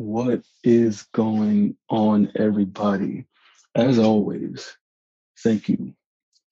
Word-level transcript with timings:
What 0.00 0.44
is 0.64 1.02
going 1.12 1.76
on, 1.90 2.32
everybody? 2.36 3.26
As 3.74 3.98
always, 3.98 4.74
thank 5.44 5.68
you. 5.68 5.94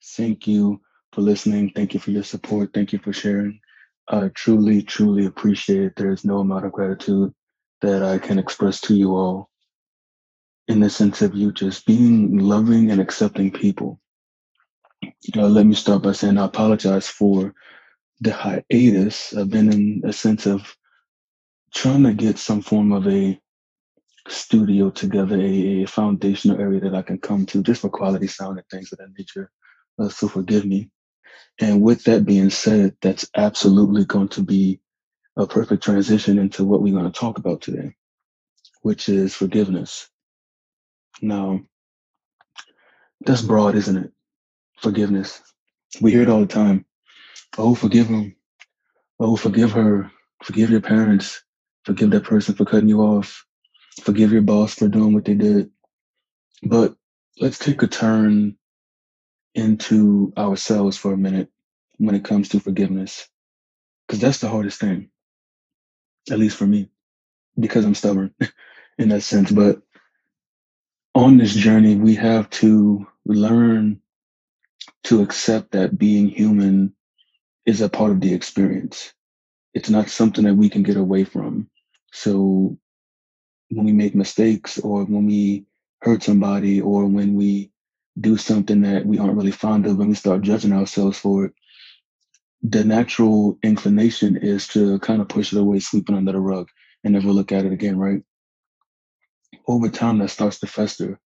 Thank 0.05 0.47
you 0.47 0.81
for 1.13 1.23
listening. 1.23 1.73
Thank 1.75 1.95
you 1.95 2.01
for 2.01 2.11
your 2.13 2.25
support. 2.25 2.73
Thank 2.75 2.93
you 2.93 3.01
for 3.01 3.13
sharing. 3.13 3.61
I 4.09 4.29
truly, 4.35 4.83
truly 4.83 5.27
appreciate 5.27 5.83
it. 5.83 5.97
There 5.97 6.13
is 6.13 6.25
no 6.27 6.41
amount 6.41 6.67
of 6.67 6.73
gratitude 6.73 7.35
that 7.83 8.03
I 8.03 8.19
can 8.19 8.39
express 8.39 8.81
to 8.83 8.95
you 8.97 9.17
all 9.17 9.51
in 10.69 10.81
the 10.81 10.91
sense 10.91 11.23
of 11.23 11.35
you 11.35 11.53
just 11.53 11.87
being 11.87 12.39
loving 12.39 12.91
and 12.91 13.01
accepting 13.01 13.51
people. 13.51 14.01
Uh, 15.37 15.49
let 15.49 15.67
me 15.67 15.75
start 15.75 16.03
by 16.03 16.13
saying 16.13 16.39
I 16.39 16.47
apologize 16.47 17.09
for 17.09 17.55
the 18.21 18.33
hiatus. 18.33 19.35
I've 19.37 19.51
been 19.51 19.73
in 19.73 20.03
a 20.07 20.15
sense 20.15 20.47
of 20.47 20.78
trying 21.75 22.03
to 22.05 22.15
get 22.15 22.39
some 22.39 22.63
form 22.63 22.93
of 22.93 23.07
a 23.07 23.41
studio 24.29 24.91
together, 24.91 25.37
a, 25.37 25.83
a 25.83 25.87
foundational 25.87 26.61
area 26.61 26.81
that 26.81 26.95
I 26.95 27.03
can 27.03 27.19
come 27.19 27.47
to 27.47 27.63
just 27.63 27.81
for 27.81 27.91
quality 27.91 28.27
sound 28.27 28.59
and 28.59 28.67
things 28.69 28.93
of 28.93 28.99
that 28.99 29.13
nature. 29.17 29.51
Uh, 29.99 30.09
so 30.09 30.29
forgive 30.29 30.65
me. 30.65 30.91
And 31.61 31.83
with 31.83 32.05
that 32.05 32.25
being 32.25 32.51
said, 32.51 32.97
that's 33.03 33.29
absolutely 33.37 34.05
going 34.05 34.29
to 34.29 34.43
be 34.43 34.81
a 35.37 35.47
perfect 35.47 35.83
transition 35.83 36.39
into 36.39 36.65
what 36.65 36.83
we're 36.83 36.93
going 36.93 37.11
to 37.11 37.19
talk 37.19 37.39
about 37.39 37.61
today, 37.63 37.95
which 38.83 39.09
is 39.09 39.35
forgiveness. 39.35 40.09
Now, 41.21 41.61
that's 43.25 43.43
broad, 43.43 43.75
isn't 43.75 43.97
it? 43.97 44.13
Forgiveness. 44.79 45.43
We 46.01 46.13
hear 46.13 46.23
it 46.23 46.29
all 46.29 46.41
the 46.41 46.47
time. 46.47 46.85
Oh, 47.57 47.75
forgive 47.75 48.07
him. 48.07 48.37
Oh, 49.19 49.37
forgive 49.37 49.73
her. 49.73 50.11
Forgive 50.45 50.71
your 50.71 50.81
parents. 50.81 51.43
Forgive 51.89 52.13
that 52.13 52.25
person 52.27 52.55
for 52.55 52.67
cutting 52.67 52.91
you 52.91 53.01
off. 53.01 53.47
Forgive 54.03 54.31
your 54.31 54.43
boss 54.43 54.75
for 54.75 54.89
doing 54.89 55.15
what 55.15 55.25
they 55.25 55.35
did. 55.35 55.71
But 56.63 56.95
let's 57.41 57.59
take 57.59 57.83
a 57.83 57.89
turn 57.89 58.59
into 59.55 60.35
ourselves 60.37 60.99
for 60.99 61.15
a 61.15 61.19
minute 61.19 61.51
when 61.99 62.15
it 62.15 62.25
comes 62.25 62.51
to 62.51 62.61
forgiveness. 62.61 63.29
Because 64.07 64.21
that's 64.21 64.41
the 64.41 64.51
hardest 64.51 64.81
thing, 64.81 65.11
at 66.31 66.39
least 66.39 66.59
for 66.59 66.67
me, 66.67 66.91
because 67.59 67.87
I'm 67.87 67.95
stubborn 67.97 68.35
in 68.99 69.11
that 69.11 69.23
sense. 69.23 69.51
But 69.51 69.83
on 71.15 71.39
this 71.39 71.55
journey, 71.55 71.97
we 71.97 72.17
have 72.17 72.51
to 72.51 73.07
learn 73.27 74.03
to 75.05 75.23
accept 75.23 75.73
that 75.73 75.99
being 75.99 76.29
human 76.29 76.95
is 77.67 77.81
a 77.81 77.89
part 77.89 78.13
of 78.13 78.21
the 78.21 78.35
experience. 78.35 79.15
It's 79.75 79.91
not 79.91 80.11
something 80.11 80.45
that 80.45 80.55
we 80.57 80.71
can 80.71 80.85
get 80.85 80.97
away 80.99 81.25
from. 81.25 81.71
So 82.13 82.79
when 83.71 83.85
we 83.85 83.93
make 83.93 84.15
mistakes 84.15 84.79
or 84.79 85.05
when 85.05 85.27
we 85.27 85.67
hurt 86.03 86.23
somebody 86.23 86.81
or 86.81 87.07
when 87.07 87.35
we 87.35 87.71
do 88.21 88.37
something 88.37 88.81
that 88.83 89.07
we 89.07 89.19
aren't 89.19 89.37
really 89.37 89.53
fond 89.53 89.87
of 89.87 90.01
and 90.01 90.09
we 90.09 90.15
start 90.15 90.43
judging 90.43 90.73
ourselves 90.73 91.19
for 91.19 91.47
it, 91.47 91.53
the 92.63 92.85
natural 92.85 93.59
inclination 93.63 94.37
is 94.37 94.67
to 94.69 94.99
kind 95.01 95.21
of 95.21 95.29
push 95.29 95.53
it 95.53 95.59
away, 95.59 95.79
sweep 95.79 96.09
it 96.09 96.15
under 96.15 96.33
the 96.33 96.41
rug, 96.41 96.69
and 97.05 97.15
never 97.15 97.29
look 97.29 97.53
at 97.53 97.65
it 97.65 97.73
again, 97.73 97.99
right? 97.99 98.23
Over 99.67 99.89
time, 99.89 100.19
that 100.19 100.31
starts 100.31 100.59
to 100.61 100.67
fester. 100.67 101.21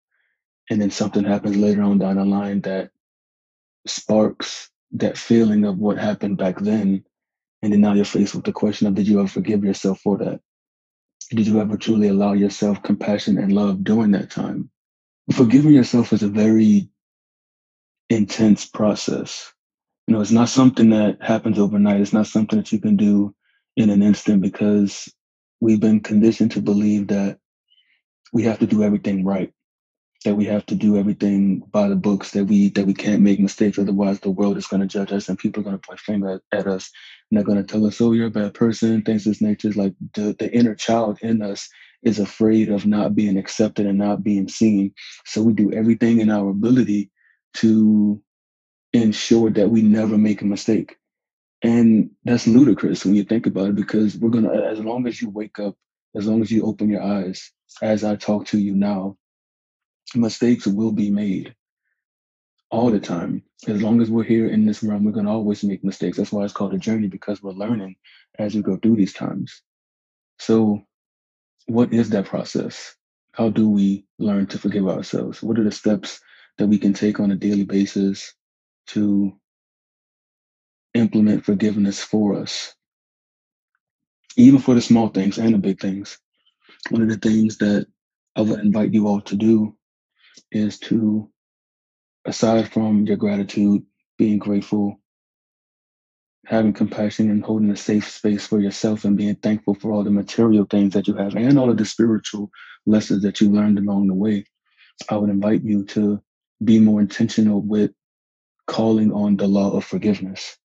And 0.70 0.80
then 0.80 0.90
something 0.90 1.24
happens 1.24 1.56
later 1.56 1.82
on 1.82 1.98
down 1.98 2.16
the 2.16 2.24
line 2.24 2.60
that 2.62 2.90
sparks 3.86 4.70
that 4.92 5.16
feeling 5.16 5.64
of 5.64 5.78
what 5.78 5.98
happened 5.98 6.38
back 6.38 6.58
then. 6.58 7.04
And 7.62 7.72
then 7.72 7.80
now 7.80 7.94
you're 7.94 8.04
faced 8.04 8.34
with 8.34 8.44
the 8.44 8.52
question 8.52 8.86
of 8.86 8.94
did 8.94 9.08
you 9.08 9.18
ever 9.20 9.28
forgive 9.28 9.64
yourself 9.64 10.00
for 10.00 10.18
that? 10.18 10.40
Did 11.30 11.46
you 11.46 11.60
ever 11.60 11.76
truly 11.76 12.08
allow 12.08 12.32
yourself 12.32 12.82
compassion 12.82 13.38
and 13.38 13.52
love 13.52 13.84
during 13.84 14.12
that 14.12 14.30
time? 14.30 14.70
Forgiving 15.32 15.72
yourself 15.72 16.12
is 16.12 16.22
a 16.22 16.28
very 16.28 16.90
intense 18.10 18.66
process. 18.66 19.52
You 20.06 20.14
know, 20.14 20.20
it's 20.20 20.30
not 20.32 20.48
something 20.48 20.90
that 20.90 21.18
happens 21.22 21.58
overnight. 21.58 22.00
It's 22.00 22.12
not 22.12 22.26
something 22.26 22.58
that 22.58 22.72
you 22.72 22.80
can 22.80 22.96
do 22.96 23.34
in 23.76 23.90
an 23.90 24.02
instant 24.02 24.42
because 24.42 25.12
we've 25.60 25.80
been 25.80 26.00
conditioned 26.00 26.52
to 26.52 26.60
believe 26.60 27.08
that 27.08 27.38
we 28.32 28.42
have 28.44 28.58
to 28.60 28.66
do 28.66 28.82
everything 28.82 29.24
right 29.24 29.52
that 30.22 30.34
we 30.34 30.44
have 30.44 30.64
to 30.66 30.74
do 30.74 30.96
everything 30.96 31.60
by 31.70 31.88
the 31.88 31.96
books 31.96 32.32
that 32.32 32.44
we 32.44 32.70
that 32.70 32.86
we 32.86 32.94
can't 32.94 33.22
make 33.22 33.40
mistakes 33.40 33.78
otherwise 33.78 34.20
the 34.20 34.30
world 34.30 34.56
is 34.56 34.66
going 34.66 34.80
to 34.80 34.86
judge 34.86 35.12
us 35.12 35.28
and 35.28 35.38
people 35.38 35.60
are 35.60 35.64
going 35.64 35.78
to 35.78 35.86
point 35.86 36.00
finger 36.00 36.30
at, 36.30 36.58
at, 36.58 36.66
us. 36.66 36.90
And 37.30 37.38
they're 37.38 37.44
going 37.44 37.58
to 37.58 37.64
tell 37.64 37.86
us 37.86 38.00
oh 38.00 38.12
you're 38.12 38.26
a 38.26 38.30
bad 38.30 38.54
person 38.54 39.02
things 39.02 39.26
of 39.26 39.32
this 39.32 39.40
nature. 39.40 39.68
Is 39.68 39.76
like 39.76 39.94
the, 40.14 40.34
the 40.38 40.52
inner 40.52 40.74
child 40.74 41.18
in 41.22 41.42
us 41.42 41.68
is 42.02 42.18
afraid 42.18 42.68
of 42.68 42.86
not 42.86 43.14
being 43.14 43.38
accepted 43.38 43.86
and 43.86 43.98
not 43.98 44.24
being 44.24 44.48
seen. 44.48 44.92
So 45.24 45.42
we 45.42 45.52
do 45.52 45.72
everything 45.72 46.20
in 46.20 46.30
our 46.30 46.50
ability 46.50 47.10
to 47.54 48.20
ensure 48.92 49.50
that 49.50 49.70
we 49.70 49.82
never 49.82 50.18
make 50.18 50.42
a 50.42 50.46
mistake. 50.46 50.96
And 51.62 52.10
that's 52.24 52.46
ludicrous 52.46 53.04
when 53.04 53.14
you 53.14 53.22
think 53.22 53.46
about 53.46 53.68
it 53.68 53.76
because 53.76 54.16
we're 54.16 54.30
going 54.30 54.44
to 54.44 54.52
as 54.52 54.80
long 54.80 55.06
as 55.06 55.22
you 55.22 55.30
wake 55.30 55.58
up 55.58 55.76
as 56.14 56.26
long 56.26 56.42
as 56.42 56.50
you 56.50 56.64
open 56.64 56.90
your 56.90 57.02
eyes 57.02 57.52
as 57.80 58.04
i 58.04 58.16
talk 58.16 58.44
to 58.46 58.58
you 58.58 58.74
now 58.74 59.16
mistakes 60.14 60.66
will 60.66 60.92
be 60.92 61.10
made 61.10 61.54
all 62.70 62.90
the 62.90 63.00
time. 63.00 63.42
As 63.68 63.82
long 63.82 64.00
as 64.00 64.10
we're 64.10 64.24
here 64.24 64.48
in 64.48 64.66
this 64.66 64.82
realm, 64.82 65.04
we're 65.04 65.12
going 65.12 65.26
to 65.26 65.32
always 65.32 65.62
make 65.62 65.84
mistakes. 65.84 66.16
That's 66.16 66.32
why 66.32 66.44
it's 66.44 66.52
called 66.54 66.74
a 66.74 66.78
journey 66.78 67.08
because 67.08 67.42
we're 67.42 67.52
learning 67.52 67.96
as 68.38 68.54
we 68.54 68.62
go 68.62 68.76
through 68.76 68.96
these 68.96 69.12
times. 69.12 69.62
So, 70.38 70.82
what 71.66 71.92
is 71.92 72.10
that 72.10 72.26
process? 72.26 72.94
How 73.32 73.50
do 73.50 73.68
we 73.68 74.06
learn 74.18 74.46
to 74.48 74.58
forgive 74.58 74.88
ourselves? 74.88 75.42
What 75.42 75.58
are 75.58 75.64
the 75.64 75.72
steps 75.72 76.20
that 76.58 76.66
we 76.66 76.78
can 76.78 76.94
take 76.94 77.20
on 77.20 77.30
a 77.30 77.36
daily 77.36 77.64
basis 77.64 78.34
to 78.88 79.32
implement 80.94 81.44
forgiveness 81.44 82.02
for 82.02 82.36
us? 82.36 82.74
Even 84.36 84.60
for 84.60 84.74
the 84.74 84.82
small 84.82 85.08
things 85.08 85.38
and 85.38 85.54
the 85.54 85.58
big 85.58 85.80
things. 85.80 86.18
One 86.90 87.02
of 87.02 87.08
the 87.08 87.16
things 87.16 87.58
that 87.58 87.86
I 88.36 88.42
would 88.42 88.60
invite 88.60 88.94
you 88.94 89.08
all 89.08 89.20
to 89.22 89.36
do 89.36 89.76
is 90.50 90.78
to, 90.80 91.30
aside 92.26 92.72
from 92.72 93.06
your 93.06 93.16
gratitude, 93.16 93.82
being 94.18 94.38
grateful, 94.38 95.00
having 96.46 96.72
compassion 96.72 97.30
and 97.30 97.44
holding 97.44 97.70
a 97.70 97.76
safe 97.76 98.10
space 98.10 98.46
for 98.46 98.60
yourself 98.60 99.04
and 99.04 99.16
being 99.16 99.36
thankful 99.36 99.74
for 99.74 99.92
all 99.92 100.04
the 100.04 100.10
material 100.10 100.66
things 100.68 100.94
that 100.94 101.08
you 101.08 101.14
have 101.14 101.34
and 101.36 101.58
all 101.58 101.70
of 101.70 101.76
the 101.76 101.84
spiritual 101.84 102.50
lessons 102.86 103.22
that 103.22 103.40
you 103.40 103.50
learned 103.50 103.78
along 103.78 104.08
the 104.08 104.14
way, 104.14 104.44
I 105.08 105.16
would 105.16 105.30
invite 105.30 105.62
you 105.64 105.84
to 105.86 106.20
be 106.62 106.78
more 106.80 107.00
intentional 107.00 107.60
with 107.60 107.92
calling 108.66 109.12
on 109.12 109.36
the 109.36 109.46
law 109.48 109.72
of 109.72 109.84
forgiveness. 109.84 110.56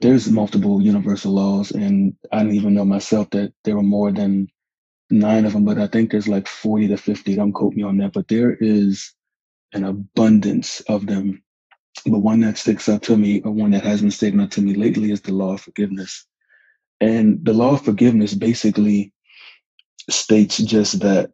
There's 0.00 0.30
multiple 0.30 0.82
universal 0.82 1.32
laws, 1.32 1.72
and 1.72 2.14
I 2.32 2.40
didn't 2.40 2.56
even 2.56 2.74
know 2.74 2.84
myself 2.84 3.30
that 3.30 3.52
there 3.64 3.76
were 3.76 3.82
more 3.82 4.12
than 4.12 4.48
nine 5.10 5.44
of 5.44 5.52
them, 5.52 5.64
but 5.64 5.78
I 5.78 5.86
think 5.86 6.10
there's 6.10 6.28
like 6.28 6.46
40 6.46 6.88
to 6.88 6.96
50. 6.96 7.34
Don't 7.34 7.52
quote 7.52 7.74
me 7.74 7.82
on 7.82 7.98
that, 7.98 8.12
but 8.12 8.28
there 8.28 8.54
is 8.54 9.12
an 9.72 9.84
abundance 9.84 10.80
of 10.82 11.06
them. 11.06 11.42
But 12.06 12.20
one 12.20 12.40
that 12.40 12.58
sticks 12.58 12.88
out 12.88 13.02
to 13.04 13.16
me, 13.16 13.42
or 13.42 13.50
one 13.50 13.72
that 13.72 13.84
has 13.84 14.00
been 14.00 14.10
sticking 14.10 14.40
out 14.40 14.52
to 14.52 14.62
me 14.62 14.74
lately, 14.74 15.10
is 15.10 15.20
the 15.20 15.32
law 15.32 15.54
of 15.54 15.60
forgiveness. 15.60 16.26
And 17.00 17.44
the 17.44 17.52
law 17.52 17.72
of 17.72 17.84
forgiveness 17.84 18.34
basically 18.34 19.12
states 20.08 20.58
just 20.58 21.00
that 21.00 21.32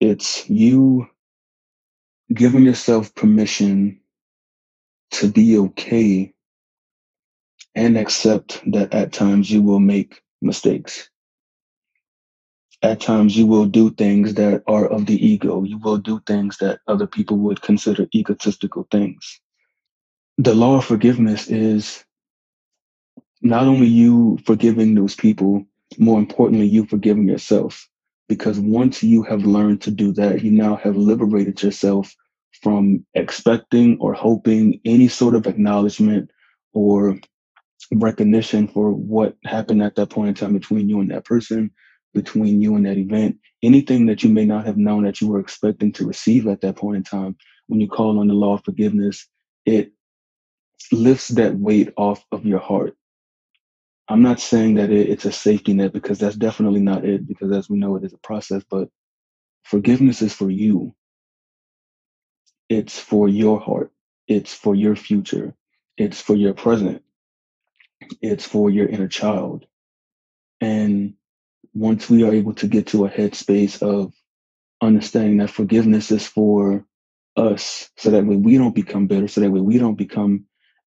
it's 0.00 0.48
you 0.48 1.08
giving 2.32 2.64
yourself 2.64 3.14
permission 3.14 4.00
to 5.10 5.28
be 5.28 5.56
okay 5.58 6.32
and 7.74 7.96
accept 7.96 8.60
that 8.70 8.92
at 8.92 9.12
times 9.12 9.50
you 9.50 9.62
will 9.62 9.80
make 9.80 10.22
mistakes 10.42 11.08
at 12.82 13.00
times 13.00 13.36
you 13.36 13.46
will 13.46 13.66
do 13.66 13.90
things 13.90 14.34
that 14.34 14.62
are 14.66 14.86
of 14.86 15.06
the 15.06 15.26
ego. 15.26 15.64
You 15.64 15.78
will 15.78 15.98
do 15.98 16.20
things 16.26 16.58
that 16.58 16.78
other 16.86 17.06
people 17.06 17.38
would 17.38 17.60
consider 17.60 18.06
egotistical 18.14 18.86
things. 18.90 19.40
The 20.38 20.54
law 20.54 20.76
of 20.76 20.84
forgiveness 20.84 21.48
is 21.48 22.04
not 23.42 23.64
only 23.64 23.86
you 23.86 24.38
forgiving 24.46 24.94
those 24.94 25.16
people, 25.16 25.64
more 25.98 26.18
importantly, 26.18 26.66
you 26.66 26.86
forgiving 26.86 27.28
yourself. 27.28 27.88
Because 28.28 28.60
once 28.60 29.02
you 29.02 29.22
have 29.22 29.46
learned 29.46 29.80
to 29.82 29.90
do 29.90 30.12
that, 30.12 30.44
you 30.44 30.50
now 30.50 30.76
have 30.76 30.96
liberated 30.96 31.62
yourself 31.62 32.14
from 32.62 33.04
expecting 33.14 33.96
or 34.00 34.12
hoping 34.12 34.80
any 34.84 35.08
sort 35.08 35.34
of 35.34 35.46
acknowledgement 35.46 36.30
or 36.72 37.18
recognition 37.92 38.68
for 38.68 38.92
what 38.92 39.36
happened 39.44 39.82
at 39.82 39.94
that 39.96 40.10
point 40.10 40.28
in 40.28 40.34
time 40.34 40.52
between 40.52 40.88
you 40.88 41.00
and 41.00 41.10
that 41.10 41.24
person 41.24 41.70
between 42.14 42.60
you 42.62 42.74
and 42.76 42.86
that 42.86 42.96
event, 42.96 43.38
anything 43.62 44.06
that 44.06 44.22
you 44.22 44.30
may 44.30 44.44
not 44.44 44.66
have 44.66 44.76
known 44.76 45.04
that 45.04 45.20
you 45.20 45.28
were 45.28 45.40
expecting 45.40 45.92
to 45.92 46.06
receive 46.06 46.46
at 46.46 46.60
that 46.62 46.76
point 46.76 46.96
in 46.96 47.02
time, 47.02 47.36
when 47.66 47.80
you 47.80 47.88
call 47.88 48.18
on 48.18 48.28
the 48.28 48.34
law 48.34 48.54
of 48.54 48.64
forgiveness, 48.64 49.26
it 49.66 49.92
lifts 50.90 51.28
that 51.28 51.56
weight 51.56 51.92
off 51.96 52.24
of 52.32 52.46
your 52.46 52.60
heart. 52.60 52.96
I'm 54.08 54.22
not 54.22 54.40
saying 54.40 54.74
that 54.76 54.90
it, 54.90 55.10
it's 55.10 55.26
a 55.26 55.32
safety 55.32 55.74
net 55.74 55.92
because 55.92 56.18
that's 56.18 56.36
definitely 56.36 56.80
not 56.80 57.04
it, 57.04 57.28
because 57.28 57.52
as 57.52 57.68
we 57.68 57.78
know, 57.78 57.96
it 57.96 58.04
is 58.04 58.14
a 58.14 58.18
process, 58.18 58.62
but 58.70 58.88
forgiveness 59.64 60.22
is 60.22 60.32
for 60.32 60.50
you. 60.50 60.94
It's 62.68 62.98
for 62.98 63.28
your 63.28 63.60
heart. 63.60 63.92
It's 64.26 64.54
for 64.54 64.74
your 64.74 64.96
future. 64.96 65.54
It's 65.96 66.20
for 66.20 66.34
your 66.34 66.54
present. 66.54 67.02
It's 68.22 68.46
for 68.46 68.70
your 68.70 68.88
inner 68.88 69.08
child. 69.08 69.66
And 70.60 71.14
once 71.74 72.08
we 72.10 72.24
are 72.24 72.32
able 72.32 72.54
to 72.54 72.66
get 72.66 72.88
to 72.88 73.06
a 73.06 73.10
headspace 73.10 73.82
of 73.82 74.12
understanding 74.80 75.38
that 75.38 75.50
forgiveness 75.50 76.10
is 76.10 76.26
for 76.26 76.84
us, 77.36 77.90
so 77.96 78.10
that 78.10 78.26
way 78.26 78.36
we 78.36 78.58
don't 78.58 78.74
become 78.74 79.06
bitter, 79.06 79.28
so 79.28 79.40
that 79.40 79.50
way 79.50 79.60
we 79.60 79.78
don't 79.78 79.96
become 79.96 80.44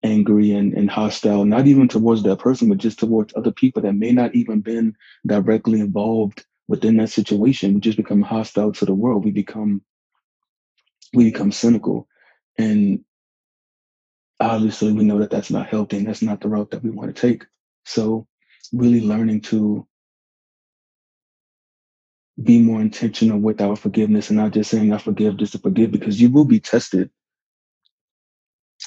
angry 0.03 0.53
and, 0.53 0.75
and 0.75 0.91
hostile, 0.91 1.45
not 1.45 1.67
even 1.67 1.89
towards 1.89 2.23
that 2.23 2.39
person, 2.39 2.69
but 2.69 2.79
just 2.79 2.99
towards 2.99 3.35
other 3.35 3.53
people 3.53 3.83
that 3.83 3.95
may 3.95 4.13
not 4.13 4.35
even 4.35 4.61
been 4.61 4.95
directly 5.27 5.81
involved 5.81 6.45
within 6.69 6.97
that 6.97 7.11
situation. 7.11 7.75
We 7.75 7.81
just 7.81 7.97
become 7.97 8.23
hostile 8.23 8.73
to 8.73 8.85
the 8.85 8.95
world. 8.95 9.25
We 9.25 9.31
become 9.31 9.83
we 11.15 11.25
become 11.25 11.53
cynical, 11.53 12.09
and 12.59 13.05
obviously 14.41 14.93
we 14.93 15.05
know 15.05 15.19
that 15.19 15.31
that's 15.31 15.51
not 15.51 15.69
healthy 15.69 15.99
and 15.99 16.07
that's 16.07 16.23
not 16.23 16.41
the 16.41 16.49
route 16.49 16.71
that 16.71 16.83
we 16.83 16.91
want 16.91 17.15
to 17.15 17.21
take. 17.21 17.47
So, 17.85 18.27
really 18.73 19.01
learning 19.01 19.43
to 19.43 19.87
be 22.43 22.61
more 22.61 22.81
intentional 22.81 23.39
with 23.39 23.61
our 23.61 23.77
forgiveness 23.77 24.29
and 24.29 24.39
not 24.39 24.53
just 24.53 24.71
saying 24.71 24.93
I 24.93 24.99
forgive 24.99 25.39
just 25.39 25.53
to 25.53 25.59
forgive 25.59 25.91
because 25.91 26.21
you 26.21 26.31
will 26.31 26.45
be 26.45 26.61
tested. 26.61 27.11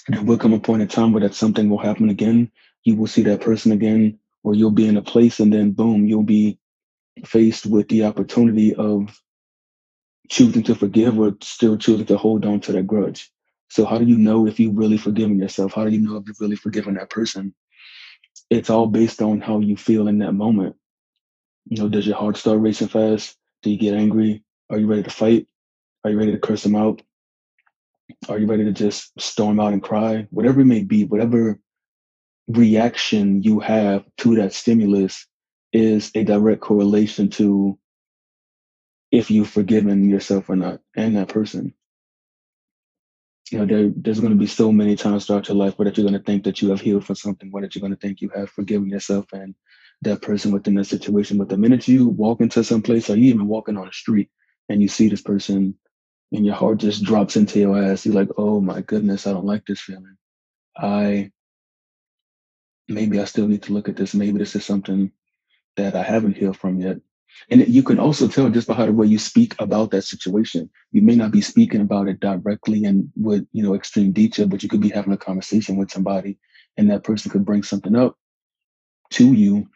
There 0.07 0.23
will 0.23 0.37
come 0.37 0.53
a 0.53 0.59
point 0.59 0.81
in 0.83 0.87
time 0.87 1.11
where 1.13 1.21
that 1.21 1.33
something 1.33 1.69
will 1.69 1.79
happen 1.79 2.09
again. 2.09 2.51
You 2.83 2.95
will 2.95 3.07
see 3.07 3.23
that 3.23 3.41
person 3.41 3.71
again, 3.71 4.19
or 4.43 4.53
you'll 4.53 4.71
be 4.71 4.87
in 4.87 4.97
a 4.97 5.01
place 5.01 5.39
and 5.39 5.51
then 5.51 5.71
boom, 5.71 6.05
you'll 6.05 6.23
be 6.23 6.59
faced 7.25 7.65
with 7.65 7.89
the 7.89 8.05
opportunity 8.05 8.75
of 8.75 9.19
choosing 10.29 10.63
to 10.63 10.75
forgive 10.75 11.19
or 11.19 11.35
still 11.41 11.77
choosing 11.77 12.05
to 12.05 12.17
hold 12.17 12.45
on 12.45 12.59
to 12.61 12.71
that 12.71 12.87
grudge. 12.87 13.31
So 13.69 13.85
how 13.85 13.97
do 13.97 14.05
you 14.05 14.17
know 14.17 14.47
if 14.47 14.59
you've 14.59 14.77
really 14.77 14.97
forgiven 14.97 15.39
yourself? 15.39 15.73
How 15.73 15.85
do 15.85 15.91
you 15.91 15.99
know 15.99 16.17
if 16.17 16.27
you've 16.27 16.39
really 16.39 16.55
forgiven 16.55 16.95
that 16.95 17.09
person? 17.09 17.53
It's 18.49 18.69
all 18.69 18.87
based 18.87 19.21
on 19.21 19.41
how 19.41 19.59
you 19.59 19.75
feel 19.75 20.07
in 20.07 20.19
that 20.19 20.33
moment. 20.33 20.75
You 21.65 21.81
know, 21.81 21.89
does 21.89 22.07
your 22.07 22.15
heart 22.15 22.37
start 22.37 22.59
racing 22.59 22.87
fast? 22.87 23.38
Do 23.61 23.69
you 23.69 23.77
get 23.77 23.95
angry? 23.95 24.43
Are 24.69 24.77
you 24.77 24.87
ready 24.87 25.03
to 25.03 25.09
fight? 25.09 25.47
Are 26.03 26.11
you 26.11 26.17
ready 26.17 26.31
to 26.31 26.39
curse 26.39 26.63
them 26.63 26.75
out? 26.75 27.01
Are 28.27 28.37
you 28.37 28.47
ready 28.47 28.63
to 28.65 28.71
just 28.71 29.19
storm 29.19 29.59
out 29.59 29.73
and 29.73 29.83
cry? 29.83 30.27
Whatever 30.31 30.61
it 30.61 30.65
may 30.65 30.83
be, 30.83 31.05
whatever 31.05 31.59
reaction 32.47 33.43
you 33.43 33.59
have 33.59 34.03
to 34.17 34.35
that 34.35 34.53
stimulus 34.53 35.27
is 35.71 36.11
a 36.15 36.23
direct 36.23 36.61
correlation 36.61 37.29
to 37.29 37.77
if 39.11 39.29
you've 39.29 39.49
forgiven 39.49 40.09
yourself 40.09 40.49
or 40.49 40.55
not 40.55 40.79
and 40.95 41.15
that 41.15 41.27
person. 41.27 41.73
You 43.51 43.59
know, 43.59 43.65
there, 43.65 43.91
there's 43.95 44.19
going 44.19 44.33
to 44.33 44.37
be 44.39 44.47
so 44.47 44.71
many 44.71 44.95
times 44.95 45.25
throughout 45.25 45.47
your 45.47 45.57
life 45.57 45.77
where 45.77 45.85
that 45.85 45.97
you're 45.97 46.07
going 46.07 46.19
to 46.19 46.23
think 46.23 46.43
that 46.43 46.61
you 46.61 46.69
have 46.69 46.81
healed 46.81 47.05
from 47.05 47.15
something, 47.15 47.51
where 47.51 47.63
that 47.63 47.73
you're 47.73 47.81
going 47.81 47.93
to 47.93 47.99
think 47.99 48.21
you 48.21 48.29
have 48.35 48.49
forgiven 48.49 48.89
yourself 48.89 49.25
and 49.33 49.55
that 50.01 50.21
person 50.21 50.51
within 50.51 50.75
that 50.75 50.85
situation. 50.85 51.37
But 51.37 51.49
the 51.49 51.57
minute 51.57 51.87
you 51.87 52.07
walk 52.07 52.41
into 52.41 52.63
some 52.63 52.81
place 52.81 53.09
or 53.09 53.15
you 53.15 53.25
even 53.33 53.47
walking 53.47 53.77
on 53.77 53.85
the 53.85 53.93
street 53.93 54.29
and 54.69 54.81
you 54.81 54.87
see 54.87 55.09
this 55.09 55.21
person 55.21 55.75
and 56.31 56.45
your 56.45 56.55
heart 56.55 56.77
just 56.77 57.03
drops 57.03 57.35
into 57.35 57.59
your 57.59 57.81
ass, 57.81 58.05
you're 58.05 58.15
like, 58.15 58.29
oh 58.37 58.61
my 58.61 58.81
goodness, 58.81 59.27
I 59.27 59.33
don't 59.33 59.45
like 59.45 59.65
this 59.65 59.81
feeling. 59.81 60.17
I 60.77 61.31
maybe 62.87 63.19
I 63.19 63.25
still 63.25 63.47
need 63.47 63.63
to 63.63 63.73
look 63.73 63.89
at 63.89 63.95
this. 63.95 64.13
Maybe 64.13 64.37
this 64.37 64.55
is 64.55 64.65
something 64.65 65.11
that 65.75 65.95
I 65.95 66.03
haven't 66.03 66.37
healed 66.37 66.57
from 66.57 66.79
yet. 66.79 66.97
And 67.49 67.67
you 67.67 67.83
can 67.83 67.99
also 67.99 68.27
tell 68.27 68.49
just 68.49 68.67
by 68.67 68.73
how 68.73 68.85
the 68.85 68.91
way 68.91 69.05
you 69.05 69.19
speak 69.19 69.55
about 69.59 69.91
that 69.91 70.01
situation. 70.01 70.69
You 70.91 71.01
may 71.03 71.15
not 71.15 71.31
be 71.31 71.41
speaking 71.41 71.81
about 71.81 72.07
it 72.07 72.19
directly 72.19 72.85
and 72.85 73.11
with 73.15 73.45
you 73.51 73.63
know 73.63 73.75
extreme 73.75 74.11
detail, 74.11 74.47
but 74.47 74.63
you 74.63 74.69
could 74.69 74.81
be 74.81 74.89
having 74.89 75.13
a 75.13 75.17
conversation 75.17 75.77
with 75.77 75.91
somebody, 75.91 76.39
and 76.77 76.89
that 76.89 77.03
person 77.03 77.31
could 77.31 77.45
bring 77.45 77.63
something 77.63 77.95
up 77.95 78.17
to 79.11 79.33
you 79.33 79.67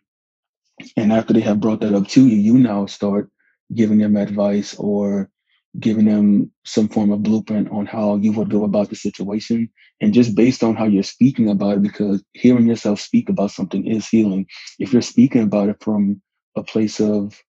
and 0.97 1.13
after 1.13 1.33
they 1.33 1.41
have 1.41 1.59
brought 1.59 1.81
that 1.81 1.93
up 1.93 2.07
to 2.09 2.27
you, 2.27 2.37
you 2.37 2.57
now 2.57 2.85
start 2.85 3.29
giving 3.73 3.99
them 3.99 4.15
advice 4.15 4.75
or 4.75 5.29
giving 5.79 6.05
them 6.05 6.51
some 6.65 6.87
form 6.87 7.11
of 7.11 7.23
blueprint 7.23 7.69
on 7.71 7.85
how 7.85 8.15
you 8.17 8.31
would 8.33 8.49
go 8.49 8.63
about 8.63 8.89
the 8.89 8.95
situation. 8.95 9.69
And 10.01 10.13
just 10.13 10.35
based 10.35 10.63
on 10.63 10.75
how 10.75 10.85
you're 10.85 11.03
speaking 11.03 11.49
about 11.49 11.77
it, 11.77 11.83
because 11.83 12.23
hearing 12.33 12.67
yourself 12.67 12.99
speak 12.99 13.29
about 13.29 13.51
something 13.51 13.85
is 13.85 14.07
healing. 14.07 14.45
If 14.79 14.93
you're 14.93 15.01
speaking 15.01 15.43
about 15.43 15.69
it 15.69 15.77
from 15.81 16.21
a 16.55 16.63
place 16.63 16.99
of 16.99 17.41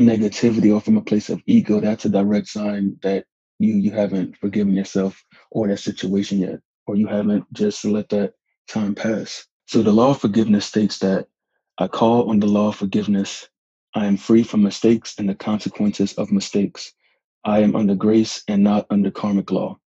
negativity 0.00 0.74
or 0.74 0.80
from 0.80 0.96
a 0.96 1.02
place 1.02 1.28
of 1.28 1.42
ego, 1.46 1.80
that's 1.80 2.04
a 2.04 2.10
direct 2.10 2.48
sign 2.48 2.96
that 3.02 3.26
you 3.58 3.74
you 3.74 3.90
haven't 3.90 4.38
forgiven 4.38 4.74
yourself 4.74 5.22
or 5.50 5.68
that 5.68 5.78
situation 5.78 6.38
yet, 6.38 6.60
or 6.86 6.96
you 6.96 7.06
haven't 7.06 7.44
just 7.52 7.84
let 7.84 8.08
that 8.08 8.32
time 8.68 8.94
pass. 8.94 9.46
So 9.66 9.82
the 9.82 9.92
law 9.92 10.10
of 10.10 10.20
forgiveness 10.20 10.64
states 10.64 10.98
that 11.00 11.26
I 11.80 11.88
call 11.88 12.28
on 12.28 12.40
the 12.40 12.46
law 12.46 12.68
of 12.68 12.76
forgiveness. 12.76 13.48
I 13.94 14.04
am 14.04 14.18
free 14.18 14.42
from 14.42 14.62
mistakes 14.62 15.14
and 15.18 15.28
the 15.28 15.34
consequences 15.34 16.12
of 16.14 16.30
mistakes. 16.30 16.92
I 17.42 17.60
am 17.60 17.74
under 17.74 17.94
grace 17.94 18.42
and 18.46 18.62
not 18.62 18.86
under 18.90 19.10
karmic 19.10 19.50
law. 19.50 19.78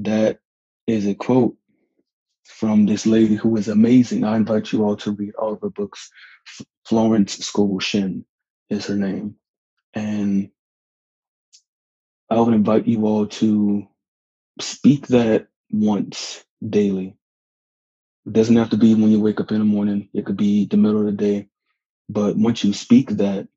That 0.00 0.40
is 0.88 1.06
a 1.06 1.14
quote 1.14 1.56
from 2.44 2.86
this 2.86 3.06
lady 3.06 3.36
who 3.36 3.56
is 3.56 3.68
amazing. 3.68 4.24
I 4.24 4.36
invite 4.36 4.72
you 4.72 4.84
all 4.84 4.96
to 4.96 5.12
read 5.12 5.36
all 5.36 5.52
of 5.52 5.60
her 5.62 5.70
books. 5.70 6.10
Florence 6.84 7.38
Scovel 7.38 7.78
Shinn 7.78 8.24
is 8.70 8.86
her 8.86 8.96
name. 8.96 9.36
And 9.94 10.50
I 12.28 12.40
would 12.40 12.54
invite 12.54 12.88
you 12.88 13.06
all 13.06 13.28
to 13.28 13.86
speak 14.60 15.06
that 15.08 15.46
once 15.70 16.44
daily. 16.68 17.16
It 18.30 18.34
doesn't 18.34 18.54
have 18.54 18.70
to 18.70 18.76
be 18.76 18.94
when 18.94 19.10
you 19.10 19.18
wake 19.18 19.40
up 19.40 19.50
in 19.50 19.58
the 19.58 19.64
morning. 19.64 20.08
It 20.14 20.24
could 20.24 20.36
be 20.36 20.64
the 20.64 20.76
middle 20.76 21.00
of 21.00 21.06
the 21.06 21.12
day. 21.12 21.48
But 22.08 22.36
once 22.36 22.62
you 22.62 22.72
speak 22.72 23.10
that, 23.10 23.48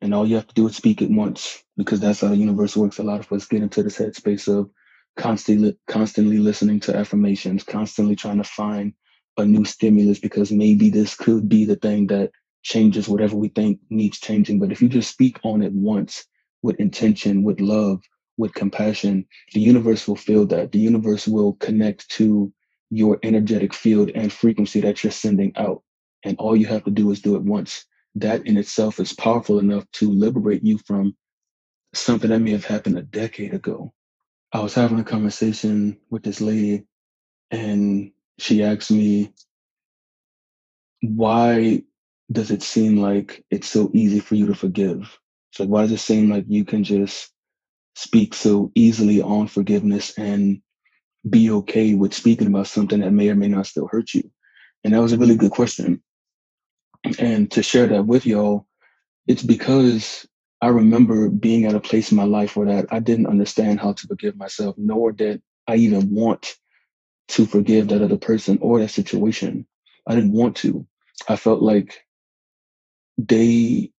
and 0.00 0.14
all 0.14 0.24
you 0.24 0.36
have 0.36 0.46
to 0.46 0.54
do 0.54 0.68
is 0.68 0.76
speak 0.76 1.02
it 1.02 1.10
once, 1.10 1.64
because 1.76 1.98
that's 1.98 2.20
how 2.20 2.28
the 2.28 2.36
universe 2.36 2.76
works. 2.76 3.00
A 3.00 3.02
lot 3.02 3.18
of 3.18 3.32
us 3.32 3.46
get 3.46 3.60
into 3.62 3.82
this 3.82 3.98
headspace 3.98 4.46
of 4.46 4.70
constantly, 5.16 5.76
constantly 5.88 6.38
listening 6.38 6.78
to 6.82 6.96
affirmations, 6.96 7.64
constantly 7.64 8.14
trying 8.14 8.38
to 8.38 8.44
find 8.44 8.92
a 9.36 9.44
new 9.44 9.64
stimulus, 9.64 10.20
because 10.20 10.52
maybe 10.52 10.90
this 10.90 11.16
could 11.16 11.48
be 11.48 11.64
the 11.64 11.74
thing 11.74 12.06
that 12.06 12.30
changes 12.62 13.08
whatever 13.08 13.34
we 13.34 13.48
think 13.48 13.80
needs 13.90 14.20
changing. 14.20 14.60
But 14.60 14.70
if 14.70 14.80
you 14.80 14.88
just 14.88 15.10
speak 15.10 15.40
on 15.42 15.60
it 15.60 15.72
once 15.72 16.24
with 16.62 16.78
intention, 16.78 17.42
with 17.42 17.58
love, 17.60 18.00
with 18.36 18.54
compassion, 18.54 19.26
the 19.54 19.60
universe 19.60 20.06
will 20.06 20.14
feel 20.14 20.46
that. 20.46 20.70
The 20.70 20.78
universe 20.78 21.26
will 21.26 21.54
connect 21.54 22.08
to 22.10 22.52
your 22.94 23.18
energetic 23.24 23.74
field 23.74 24.10
and 24.14 24.32
frequency 24.32 24.80
that 24.80 25.02
you're 25.02 25.10
sending 25.10 25.52
out. 25.56 25.82
And 26.22 26.36
all 26.38 26.56
you 26.56 26.66
have 26.66 26.84
to 26.84 26.90
do 26.90 27.10
is 27.10 27.20
do 27.20 27.34
it 27.34 27.42
once. 27.42 27.84
That 28.14 28.46
in 28.46 28.56
itself 28.56 29.00
is 29.00 29.12
powerful 29.12 29.58
enough 29.58 29.84
to 29.94 30.10
liberate 30.10 30.64
you 30.64 30.78
from 30.78 31.16
something 31.92 32.30
that 32.30 32.38
may 32.38 32.52
have 32.52 32.64
happened 32.64 32.96
a 32.96 33.02
decade 33.02 33.52
ago. 33.52 33.92
I 34.52 34.60
was 34.60 34.74
having 34.74 35.00
a 35.00 35.04
conversation 35.04 35.98
with 36.10 36.22
this 36.22 36.40
lady, 36.40 36.86
and 37.50 38.12
she 38.38 38.62
asked 38.62 38.92
me, 38.92 39.34
Why 41.02 41.82
does 42.30 42.52
it 42.52 42.62
seem 42.62 42.96
like 42.96 43.44
it's 43.50 43.68
so 43.68 43.90
easy 43.92 44.20
for 44.20 44.36
you 44.36 44.46
to 44.46 44.54
forgive? 44.54 45.18
It's 45.50 45.60
like, 45.60 45.68
why 45.68 45.82
does 45.82 45.92
it 45.92 45.98
seem 45.98 46.30
like 46.30 46.44
you 46.46 46.64
can 46.64 46.84
just 46.84 47.32
speak 47.96 48.34
so 48.34 48.70
easily 48.76 49.20
on 49.20 49.48
forgiveness 49.48 50.16
and 50.16 50.62
be 51.28 51.50
okay 51.50 51.94
with 51.94 52.14
speaking 52.14 52.46
about 52.46 52.66
something 52.66 53.00
that 53.00 53.12
may 53.12 53.28
or 53.30 53.34
may 53.34 53.48
not 53.48 53.66
still 53.66 53.88
hurt 53.88 54.14
you? 54.14 54.30
And 54.82 54.92
that 54.92 55.00
was 55.00 55.12
a 55.12 55.18
really 55.18 55.36
good 55.36 55.50
question. 55.50 56.02
And 57.18 57.50
to 57.52 57.62
share 57.62 57.86
that 57.88 58.06
with 58.06 58.26
y'all, 58.26 58.66
it's 59.26 59.42
because 59.42 60.26
I 60.60 60.68
remember 60.68 61.28
being 61.28 61.66
at 61.66 61.74
a 61.74 61.80
place 61.80 62.10
in 62.10 62.16
my 62.16 62.24
life 62.24 62.56
where 62.56 62.66
that 62.66 62.86
I 62.90 63.00
didn't 63.00 63.26
understand 63.26 63.80
how 63.80 63.92
to 63.92 64.06
forgive 64.06 64.36
myself, 64.36 64.76
nor 64.78 65.12
did 65.12 65.42
I 65.66 65.76
even 65.76 66.14
want 66.14 66.54
to 67.28 67.46
forgive 67.46 67.88
that 67.88 68.02
other 68.02 68.16
person 68.16 68.58
or 68.60 68.80
that 68.80 68.88
situation. 68.88 69.66
I 70.06 70.14
didn't 70.14 70.32
want 70.32 70.56
to. 70.56 70.86
I 71.28 71.36
felt 71.36 71.62
like 71.62 72.04
they 73.16 73.92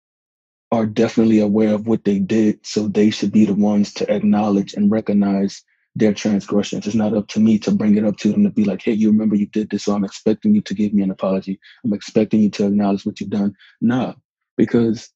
are 0.72 0.86
definitely 0.86 1.39
aware 1.39 1.74
of 1.74 1.88
what 1.88 2.03
they 2.03 2.20
did, 2.20 2.65
so 2.65 2.88
they 2.88 3.10
should 3.10 3.32
be 3.32 3.46
the 3.46 3.53
ones 3.53 3.94
to 3.96 4.12
acknowledge 4.12 4.74
and 4.74 4.91
recognize 4.91 5.63
their 5.96 6.14
transgressions. 6.14 6.86
It's 6.86 6.96
not 6.96 7.14
up 7.14 7.28
to 7.30 7.40
me 7.40 7.58
to 7.60 7.72
bring 7.72 7.98
it 7.98 8.04
up 8.04 8.18
to 8.18 8.32
them 8.32 8.44
to 8.44 8.50
be 8.50 8.66
like, 8.66 8.82
hey, 8.82 8.92
you 8.92 9.10
remember 9.10 9.36
you 9.36 9.48
did 9.48 9.70
this, 9.70 9.86
so 9.86 9.94
I'm 9.96 10.04
expecting 10.04 10.54
you 10.54 10.62
to 10.62 10.74
give 10.74 10.94
me 10.94 11.04
an 11.04 11.12
apology. 11.12 11.60
I'm 11.84 11.94
expecting 11.94 12.42
you 12.42 12.50
to 12.52 12.68
acknowledge 12.68 13.06
what 13.06 13.20
you've 13.20 13.30
done. 13.30 13.56
Nah, 13.80 14.14
because 14.58 15.10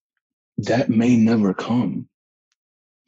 that 0.58 0.90
may 0.90 1.18
never 1.18 1.54
come. 1.54 2.08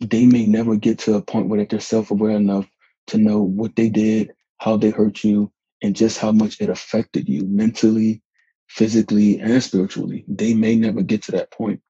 They 0.01 0.25
may 0.25 0.45
never 0.45 0.75
get 0.75 0.99
to 0.99 1.15
a 1.15 1.21
point 1.21 1.47
where 1.47 1.63
they're 1.63 1.79
self 1.79 2.11
aware 2.11 2.35
enough 2.35 2.67
to 3.07 3.17
know 3.17 3.41
what 3.41 3.75
they 3.75 3.89
did, 3.89 4.33
how 4.57 4.77
they 4.77 4.89
hurt 4.89 5.23
you, 5.23 5.51
and 5.81 5.95
just 5.95 6.17
how 6.17 6.31
much 6.31 6.59
it 6.59 6.69
affected 6.69 7.29
you 7.29 7.45
mentally, 7.45 8.21
physically, 8.67 9.39
and 9.39 9.63
spiritually. 9.63 10.25
They 10.27 10.53
may 10.53 10.75
never 10.75 11.01
get 11.03 11.23
to 11.23 11.33
that 11.33 11.51
point. 11.51 11.81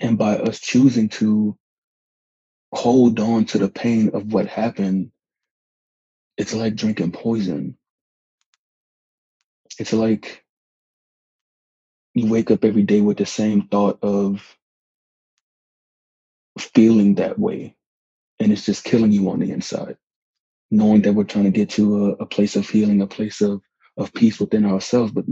And 0.00 0.16
by 0.16 0.36
us 0.36 0.60
choosing 0.60 1.08
to 1.10 1.56
hold 2.72 3.18
on 3.20 3.44
to 3.46 3.58
the 3.58 3.68
pain 3.68 4.10
of 4.14 4.32
what 4.32 4.46
happened, 4.46 5.10
it's 6.36 6.54
like 6.54 6.76
drinking 6.76 7.12
poison. 7.12 7.76
It's 9.78 9.92
like 9.92 10.44
you 12.14 12.30
wake 12.30 12.50
up 12.50 12.64
every 12.64 12.82
day 12.82 13.00
with 13.00 13.18
the 13.18 13.26
same 13.26 13.62
thought 13.68 13.98
of 14.02 14.56
feeling 16.58 17.16
that 17.16 17.38
way, 17.38 17.76
and 18.38 18.52
it's 18.52 18.66
just 18.66 18.84
killing 18.84 19.12
you 19.12 19.30
on 19.30 19.40
the 19.40 19.50
inside. 19.50 19.96
Knowing 20.70 21.02
that 21.02 21.14
we're 21.14 21.24
trying 21.24 21.44
to 21.44 21.50
get 21.50 21.70
to 21.70 22.06
a, 22.06 22.10
a 22.22 22.26
place 22.26 22.56
of 22.56 22.68
healing, 22.68 23.00
a 23.00 23.06
place 23.06 23.40
of, 23.40 23.60
of 23.96 24.12
peace 24.14 24.38
within 24.38 24.64
ourselves, 24.66 25.12
but 25.12 25.24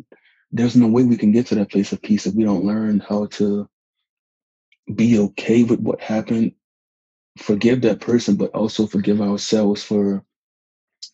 there's 0.51 0.77
no 0.77 0.87
way 0.87 1.05
we 1.05 1.17
can 1.17 1.33
get 1.33 1.47
to 1.47 1.55
that 1.57 1.71
place 1.71 1.93
of 1.93 2.03
peace 2.03 2.27
if 2.27 2.35
we 2.35 2.45
don't 2.45 2.65
learn 2.65 3.01
how 3.01 3.27
to 3.27 3.69
be 4.95 5.19
okay 5.19 5.63
with 5.65 5.81
what 5.81 6.01
happened, 6.01 6.53
forgive 7.39 7.83
that 7.83 8.01
person, 8.01 8.37
but 8.37 8.51
also 8.51 8.87
forgive 8.87 9.21
ourselves 9.21 9.83
for 9.83 10.25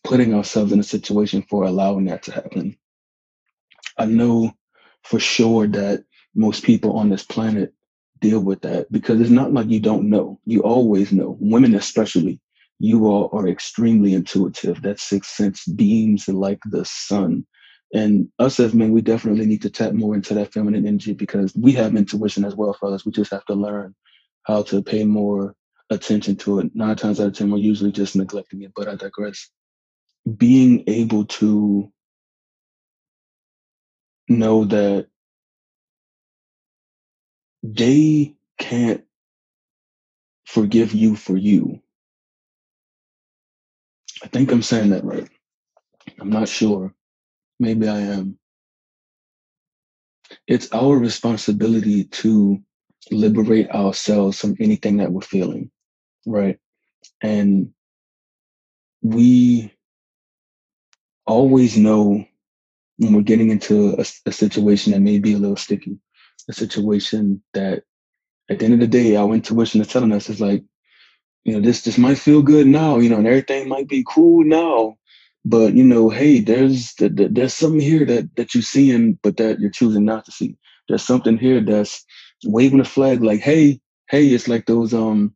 putting 0.03 0.33
ourselves 0.33 0.71
in 0.71 0.79
a 0.79 0.83
situation 0.83 1.43
for 1.49 1.63
allowing 1.63 2.05
that 2.05 2.23
to 2.23 2.31
happen. 2.31 2.77
I 3.97 4.05
know 4.05 4.51
for 5.03 5.19
sure 5.19 5.67
that 5.67 6.03
most 6.35 6.63
people 6.63 6.97
on 6.97 7.09
this 7.09 7.23
planet 7.23 7.73
deal 8.19 8.39
with 8.39 8.61
that 8.61 8.91
because 8.91 9.21
it's 9.21 9.29
not 9.29 9.53
like 9.53 9.69
you 9.69 9.79
don't 9.79 10.09
know. 10.09 10.39
You 10.45 10.61
always 10.61 11.11
know. 11.11 11.37
Women, 11.39 11.75
especially, 11.75 12.39
you 12.79 13.07
all 13.07 13.29
are 13.33 13.47
extremely 13.47 14.13
intuitive. 14.13 14.81
That 14.81 14.99
sixth 14.99 15.31
sense 15.31 15.65
beams 15.65 16.27
like 16.27 16.59
the 16.65 16.85
sun. 16.85 17.45
And 17.93 18.29
us 18.39 18.59
as 18.59 18.73
men, 18.73 18.91
we 18.91 19.01
definitely 19.01 19.45
need 19.45 19.61
to 19.61 19.69
tap 19.69 19.93
more 19.93 20.15
into 20.15 20.33
that 20.33 20.51
feminine 20.51 20.85
energy 20.85 21.13
because 21.13 21.53
we 21.55 21.71
have 21.73 21.95
intuition 21.95 22.43
as 22.43 22.55
well, 22.55 22.73
fellas. 22.73 23.05
We 23.05 23.11
just 23.11 23.31
have 23.31 23.45
to 23.45 23.53
learn 23.53 23.95
how 24.43 24.63
to 24.63 24.81
pay 24.81 25.03
more 25.03 25.55
attention 25.89 26.37
to 26.37 26.59
it. 26.59 26.71
Nine 26.75 26.97
times 26.97 27.19
out 27.21 27.27
of 27.27 27.33
ten, 27.35 27.51
we're 27.51 27.59
usually 27.59 27.93
just 27.93 28.15
neglecting 28.15 28.63
it, 28.63 28.73
but 28.75 28.87
I 28.89 28.95
digress. 28.95 29.49
Being 30.37 30.85
able 30.87 31.25
to 31.25 31.91
know 34.29 34.65
that 34.65 35.07
they 37.63 38.35
can't 38.59 39.03
forgive 40.45 40.93
you 40.93 41.15
for 41.15 41.37
you. 41.37 41.81
I 44.23 44.27
think 44.27 44.51
I'm 44.51 44.63
saying 44.63 44.91
that 44.91 45.05
right. 45.05 45.29
I'm 46.19 46.29
not 46.31 46.49
sure. 46.49 46.93
Maybe 47.59 47.87
I 47.87 47.99
am. 47.99 48.39
It's 50.47 50.71
our 50.73 50.97
responsibility 50.97 52.05
to 52.05 52.59
liberate 53.11 53.69
ourselves 53.71 54.39
from 54.39 54.57
anything 54.59 54.97
that 54.97 55.11
we're 55.11 55.21
feeling, 55.21 55.71
right? 56.25 56.59
And 57.21 57.71
we 59.01 59.73
always 61.25 61.77
know 61.77 62.25
when 62.97 63.13
we're 63.13 63.21
getting 63.21 63.49
into 63.49 63.95
a, 63.97 64.05
a 64.25 64.31
situation 64.31 64.93
that 64.93 65.01
may 65.01 65.19
be 65.19 65.33
a 65.33 65.37
little 65.37 65.55
sticky, 65.55 65.99
a 66.49 66.53
situation 66.53 67.43
that 67.53 67.83
at 68.49 68.59
the 68.59 68.65
end 68.65 68.75
of 68.75 68.79
the 68.79 68.87
day, 68.87 69.15
our 69.15 69.33
intuition 69.33 69.81
is 69.81 69.87
telling 69.87 70.11
us 70.11 70.29
is 70.29 70.39
like, 70.39 70.63
you 71.43 71.53
know, 71.53 71.61
this 71.61 71.83
this 71.83 71.97
might 71.97 72.17
feel 72.17 72.41
good 72.41 72.67
now, 72.67 72.97
you 72.97 73.09
know, 73.09 73.17
and 73.17 73.27
everything 73.27 73.67
might 73.69 73.87
be 73.87 74.05
cool 74.07 74.43
now, 74.43 74.95
but 75.43 75.73
you 75.73 75.83
know, 75.83 76.09
hey, 76.09 76.39
there's 76.39 76.93
there's 76.97 77.53
something 77.53 77.79
here 77.79 78.05
that 78.05 78.35
that 78.35 78.55
you're 78.55 78.63
seeing, 78.63 79.19
but 79.21 79.37
that 79.37 79.59
you're 79.59 79.69
choosing 79.69 80.05
not 80.05 80.25
to 80.25 80.31
see. 80.31 80.57
There's 80.87 81.03
something 81.03 81.37
here 81.37 81.61
that's 81.61 82.03
waving 82.45 82.79
a 82.79 82.85
flag, 82.85 83.23
like, 83.23 83.41
hey, 83.41 83.79
hey, 84.09 84.27
it's 84.27 84.47
like 84.47 84.65
those 84.65 84.93
um, 84.93 85.35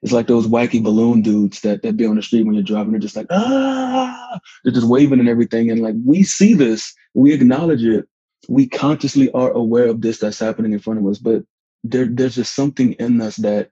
it's 0.00 0.12
like 0.12 0.26
those 0.26 0.46
wacky 0.46 0.82
balloon 0.82 1.22
dudes 1.22 1.60
that 1.60 1.82
that 1.82 1.96
be 1.96 2.06
on 2.06 2.16
the 2.16 2.22
street 2.22 2.44
when 2.44 2.54
you're 2.54 2.62
driving. 2.62 2.92
They're 2.92 3.00
just 3.00 3.16
like, 3.16 3.26
ah, 3.30 4.40
they're 4.64 4.72
just 4.72 4.88
waving 4.88 5.20
and 5.20 5.28
everything, 5.28 5.70
and 5.70 5.80
like 5.80 5.94
we 6.04 6.22
see 6.22 6.54
this, 6.54 6.94
we 7.14 7.32
acknowledge 7.32 7.84
it, 7.84 8.08
we 8.48 8.68
consciously 8.68 9.30
are 9.32 9.50
aware 9.50 9.88
of 9.88 10.00
this 10.00 10.18
that's 10.18 10.38
happening 10.38 10.72
in 10.72 10.78
front 10.78 11.00
of 11.00 11.06
us, 11.06 11.18
but 11.18 11.44
there 11.84 12.06
there's 12.06 12.36
just 12.36 12.54
something 12.54 12.92
in 12.94 13.20
us 13.20 13.36
that 13.36 13.70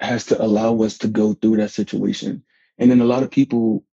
has 0.00 0.24
to 0.26 0.42
allow 0.42 0.80
us 0.82 0.98
to 0.98 1.08
go 1.08 1.34
through 1.34 1.56
that 1.56 1.70
situation. 1.70 2.42
And 2.78 2.90
then 2.90 3.00
a 3.00 3.04
lot 3.04 3.22
of 3.22 3.30
people 3.30 3.84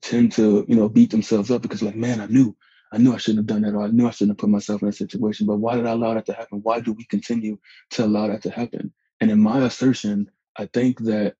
tend 0.00 0.32
to, 0.32 0.64
you 0.68 0.76
know, 0.76 0.88
beat 0.88 1.10
themselves 1.10 1.50
up 1.50 1.62
because 1.62 1.82
like, 1.82 1.94
man, 1.94 2.20
I 2.20 2.26
knew, 2.26 2.56
I 2.92 2.98
knew 2.98 3.12
I 3.12 3.18
shouldn't 3.18 3.40
have 3.40 3.46
done 3.46 3.62
that, 3.62 3.76
or 3.76 3.82
I 3.82 3.88
knew 3.88 4.08
I 4.08 4.10
shouldn't 4.10 4.32
have 4.32 4.38
put 4.38 4.48
myself 4.48 4.82
in 4.82 4.88
that 4.88 4.94
situation. 4.94 5.46
But 5.46 5.56
why 5.56 5.76
did 5.76 5.86
I 5.86 5.92
allow 5.92 6.14
that 6.14 6.26
to 6.26 6.32
happen? 6.32 6.60
Why 6.62 6.80
do 6.80 6.92
we 6.92 7.04
continue 7.04 7.58
to 7.90 8.04
allow 8.04 8.28
that 8.28 8.42
to 8.42 8.50
happen? 8.50 8.92
And 9.20 9.30
in 9.30 9.40
my 9.40 9.64
assertion, 9.64 10.30
I 10.56 10.66
think 10.66 11.00
that 11.00 11.34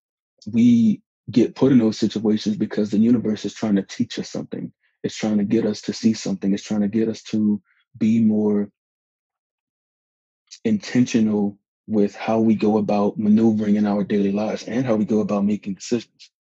we 0.51 1.03
get 1.31 1.55
put 1.55 1.73
in 1.73 1.79
those 1.79 1.99
situations 1.99 2.57
because 2.57 2.91
the 2.91 2.99
universe 2.99 3.45
is 3.45 3.55
trying 3.55 3.77
to 3.77 3.83
teach 3.83 4.19
us 4.19 4.31
something. 4.31 4.73
It's 5.03 5.17
trying 5.17 5.39
to 5.39 5.45
get 5.45 5.67
us 5.67 5.83
to 5.83 5.93
see 5.93 6.15
something. 6.15 6.53
It's 6.53 6.63
trying 6.63 6.83
to 6.83 6.89
get 6.89 7.09
us 7.09 7.23
to 7.25 7.61
be 7.99 8.21
more 8.21 8.71
intentional 10.65 11.59
with 11.87 12.15
how 12.15 12.41
we 12.41 12.55
go 12.55 12.79
about 12.79 13.19
maneuvering 13.19 13.77
in 13.77 13.87
our 13.87 14.03
daily 14.03 14.33
lives 14.33 14.65
and 14.65 14.85
how 14.85 14.97
we 14.97 15.05
go 15.05 15.21
about 15.21 15.45
making 15.45 15.75
decisions. 15.75 16.31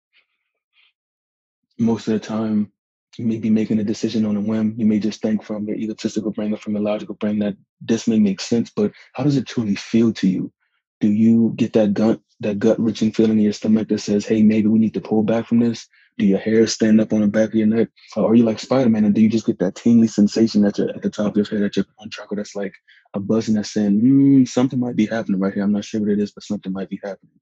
Most 1.78 2.08
of 2.08 2.14
the 2.14 2.20
time, 2.20 2.72
you 3.18 3.24
may 3.24 3.38
be 3.38 3.50
making 3.50 3.78
a 3.78 3.84
decision 3.84 4.26
on 4.26 4.36
a 4.36 4.40
whim. 4.40 4.74
You 4.76 4.86
may 4.86 4.98
just 4.98 5.22
think 5.22 5.42
from 5.42 5.66
your 5.66 5.76
egotistical 5.76 6.32
brain 6.32 6.52
or 6.52 6.56
from 6.56 6.74
your 6.74 6.82
logical 6.82 7.14
brain 7.14 7.38
that 7.38 7.56
this 7.80 8.08
may 8.08 8.18
make 8.18 8.40
sense, 8.40 8.70
but 8.74 8.92
how 9.14 9.24
does 9.24 9.36
it 9.36 9.46
truly 9.46 9.74
feel 9.74 10.12
to 10.14 10.28
you? 10.28 10.52
Do 11.00 11.08
you 11.08 11.54
get 11.56 11.74
that 11.74 11.94
gut, 11.94 12.20
that 12.40 12.58
gut 12.58 12.80
wrenching 12.80 13.12
feeling 13.12 13.38
in 13.38 13.44
your 13.44 13.54
stomach 13.54 13.88
that 13.88 14.00
says, 14.00 14.26
hey, 14.26 14.42
maybe 14.42 14.68
we 14.68 14.78
need 14.80 14.94
to 14.94 15.02
pull 15.02 15.22
back 15.24 15.46
from 15.48 15.60
this? 15.60 15.88
Do 16.18 16.26
your 16.26 16.38
hair 16.40 16.66
stand 16.66 17.00
up 17.00 17.12
on 17.12 17.22
the 17.22 17.28
back 17.28 17.50
of 17.50 17.56
your 17.56 17.68
neck? 17.68 17.88
Or 18.16 18.30
are 18.30 18.34
you 18.36 18.44
like 18.44 18.60
Spider-Man 18.60 19.04
and 19.04 19.14
do 19.14 19.22
you 19.22 19.28
just 19.30 19.46
get 19.46 19.58
that 19.60 19.76
tingly 19.76 20.08
sensation 20.08 20.64
at 20.64 20.78
your 20.78 20.90
at 20.90 21.02
the 21.02 21.10
top 21.10 21.28
of 21.32 21.36
your 21.36 21.46
head 21.46 21.62
at 21.62 21.76
your 21.76 21.86
chakra 22.10 22.36
that's 22.38 22.56
like 22.56 22.74
a 23.14 23.20
buzzing 23.20 23.56
that's 23.56 23.72
saying, 23.72 24.00
mm, 24.00 24.48
something 24.48 24.80
might 24.80 24.96
be 24.96 25.06
happening 25.06 25.40
right 25.40 25.54
here. 25.54 25.64
I'm 25.64 25.72
not 25.72 25.84
sure 25.84 26.00
what 26.00 26.10
it 26.10 26.20
is, 26.20 26.32
but 26.32 26.44
something 26.44 26.72
might 26.72 26.90
be 26.90 27.00
happening. 27.04 27.32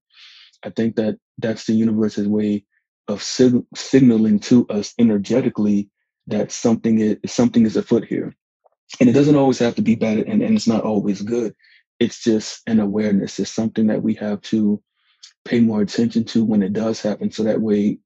I 0.64 0.70
think 0.70 0.96
that 0.96 1.18
that's 1.38 1.66
the 1.66 1.74
universe's 1.74 2.28
way 2.28 2.64
of 3.08 3.22
sig- 3.22 3.64
signaling 3.74 4.40
to 4.40 4.66
us 4.68 4.94
energetically 4.98 5.90
that 6.28 6.52
something 6.52 7.00
is 7.00 7.18
something 7.32 7.66
is 7.66 7.76
afoot 7.76 8.04
here. 8.04 8.34
And 9.00 9.08
it 9.08 9.14
doesn't 9.14 9.36
always 9.36 9.58
have 9.60 9.76
to 9.76 9.82
be 9.82 9.96
bad 9.96 10.18
and, 10.18 10.42
and 10.42 10.56
it's 10.56 10.68
not 10.68 10.84
always 10.84 11.22
good. 11.22 11.54
It's 12.04 12.22
just 12.22 12.60
an 12.66 12.80
awareness. 12.80 13.38
It's 13.38 13.50
something 13.50 13.86
that 13.86 14.02
we 14.02 14.12
have 14.16 14.42
to 14.42 14.82
pay 15.46 15.60
more 15.60 15.80
attention 15.80 16.24
to 16.24 16.44
when 16.44 16.62
it 16.62 16.74
does 16.74 17.00
happen. 17.00 17.30
So 17.30 17.44
that 17.44 17.62
way 17.62 17.98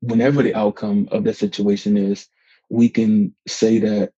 whenever 0.00 0.40
the 0.42 0.54
outcome 0.54 1.08
of 1.10 1.24
that 1.24 1.36
situation 1.36 1.96
is, 1.96 2.28
we 2.68 2.88
can 2.88 3.34
say 3.48 3.80
that 3.80 4.12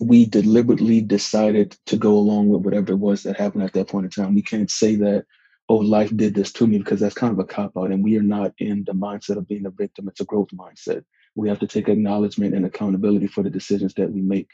we 0.00 0.26
deliberately 0.26 1.00
decided 1.00 1.76
to 1.86 1.96
go 1.96 2.14
along 2.14 2.48
with 2.48 2.62
whatever 2.62 2.94
it 2.94 2.98
was 2.98 3.22
that 3.22 3.36
happened 3.36 3.62
at 3.62 3.74
that 3.74 3.86
point 3.86 4.06
in 4.06 4.10
time. 4.10 4.34
We 4.34 4.42
can't 4.42 4.70
say 4.70 4.96
that, 4.96 5.24
oh, 5.68 5.76
life 5.76 6.10
did 6.16 6.34
this 6.34 6.52
to 6.54 6.66
me 6.66 6.78
because 6.78 6.98
that's 6.98 7.14
kind 7.14 7.32
of 7.32 7.38
a 7.38 7.44
cop 7.44 7.72
out. 7.78 7.92
And 7.92 8.02
we 8.02 8.18
are 8.18 8.22
not 8.22 8.52
in 8.58 8.82
the 8.84 8.92
mindset 8.92 9.36
of 9.36 9.46
being 9.46 9.66
a 9.66 9.70
victim. 9.70 10.08
It's 10.08 10.20
a 10.20 10.24
growth 10.24 10.48
mindset. 10.48 11.04
We 11.36 11.48
have 11.48 11.60
to 11.60 11.68
take 11.68 11.88
acknowledgement 11.88 12.56
and 12.56 12.66
accountability 12.66 13.28
for 13.28 13.44
the 13.44 13.50
decisions 13.50 13.94
that 13.94 14.10
we 14.10 14.20
make. 14.20 14.48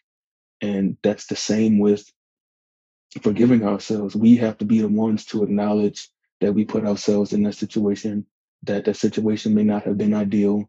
And 0.60 0.98
that's 1.02 1.26
the 1.26 1.36
same 1.36 1.78
with 1.78 2.04
forgiving 3.22 3.64
ourselves. 3.64 4.16
We 4.16 4.36
have 4.36 4.58
to 4.58 4.64
be 4.64 4.80
the 4.80 4.88
ones 4.88 5.24
to 5.26 5.42
acknowledge 5.42 6.08
that 6.40 6.52
we 6.52 6.64
put 6.64 6.84
ourselves 6.84 7.32
in 7.32 7.42
that 7.44 7.54
situation 7.54 8.26
that 8.62 8.84
that 8.84 8.96
situation 8.96 9.54
may 9.54 9.62
not 9.62 9.84
have 9.84 9.98
been 9.98 10.14
ideal 10.14 10.68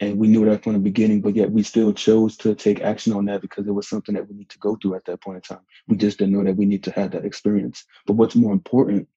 and 0.00 0.16
we 0.18 0.28
knew 0.28 0.44
that 0.46 0.62
from 0.64 0.74
the 0.74 0.78
beginning 0.78 1.20
but 1.20 1.36
yet 1.36 1.50
we 1.50 1.62
still 1.62 1.92
chose 1.92 2.36
to 2.36 2.54
take 2.54 2.80
action 2.80 3.12
on 3.12 3.24
that 3.26 3.40
because 3.40 3.66
it 3.66 3.72
was 3.72 3.88
something 3.88 4.14
that 4.14 4.28
we 4.28 4.34
need 4.34 4.48
to 4.48 4.58
go 4.58 4.76
through 4.76 4.94
at 4.94 5.04
that 5.04 5.20
point 5.20 5.36
in 5.36 5.42
time 5.42 5.64
we 5.88 5.96
just 5.96 6.18
didn't 6.18 6.34
know 6.34 6.44
that 6.44 6.56
we 6.56 6.66
need 6.66 6.84
to 6.84 6.90
have 6.92 7.10
that 7.12 7.24
experience 7.24 7.84
but 8.06 8.14
what's 8.14 8.34
more 8.34 8.52
important 8.52 9.08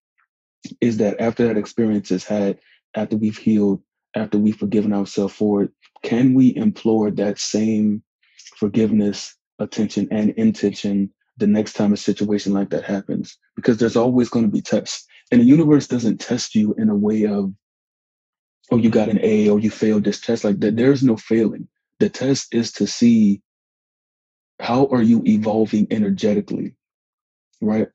is 0.82 0.98
that 0.98 1.20
after 1.20 1.48
that 1.48 1.58
experience 1.58 2.12
is 2.12 2.24
had 2.24 2.60
after 2.96 3.18
we've 3.18 3.38
healed 3.38 3.82
after 4.16 4.38
we've 4.38 4.58
forgiven 4.58 4.94
ourselves 4.94 5.34
for 5.34 5.64
it 5.64 5.72
can 6.04 6.34
we 6.34 6.56
implore 6.56 7.12
that 7.12 7.40
same 7.40 8.04
forgiveness 8.58 9.36
attention 9.60 10.08
and 10.12 10.32
intention 10.32 11.10
the 11.38 11.48
next 11.48 11.74
time 11.74 11.94
a 11.94 11.98
situation 11.98 12.54
like 12.54 12.70
that 12.70 12.84
happens 12.84 13.38
because 13.56 13.78
there's 13.78 13.96
always 13.96 14.30
going 14.30 14.46
to 14.46 14.52
be 14.52 14.62
tests 14.62 15.08
and 15.32 15.42
the 15.42 15.46
universe 15.46 15.88
doesn't 15.88 16.20
test 16.20 16.54
you 16.54 16.76
in 16.78 16.90
a 16.90 16.96
way 16.96 17.26
of 17.26 17.54
oh, 18.72 18.78
you 18.78 18.90
got 18.90 19.10
an 19.10 19.20
A 19.22 19.50
or 19.50 19.60
you 19.60 19.70
failed 19.70 20.04
this 20.04 20.20
test. 20.20 20.44
Like 20.44 20.60
that, 20.60 20.76
there's 20.76 21.04
no 21.04 21.18
failing. 21.18 21.68
The 22.00 22.10
test 22.10 22.54
is 22.54 22.72
to 22.74 22.88
see 22.88 23.42
how 24.60 24.88
are 24.88 25.02
you 25.02 25.24
evolving 25.26 25.88
energetically, 25.92 26.76
right? 27.62 27.88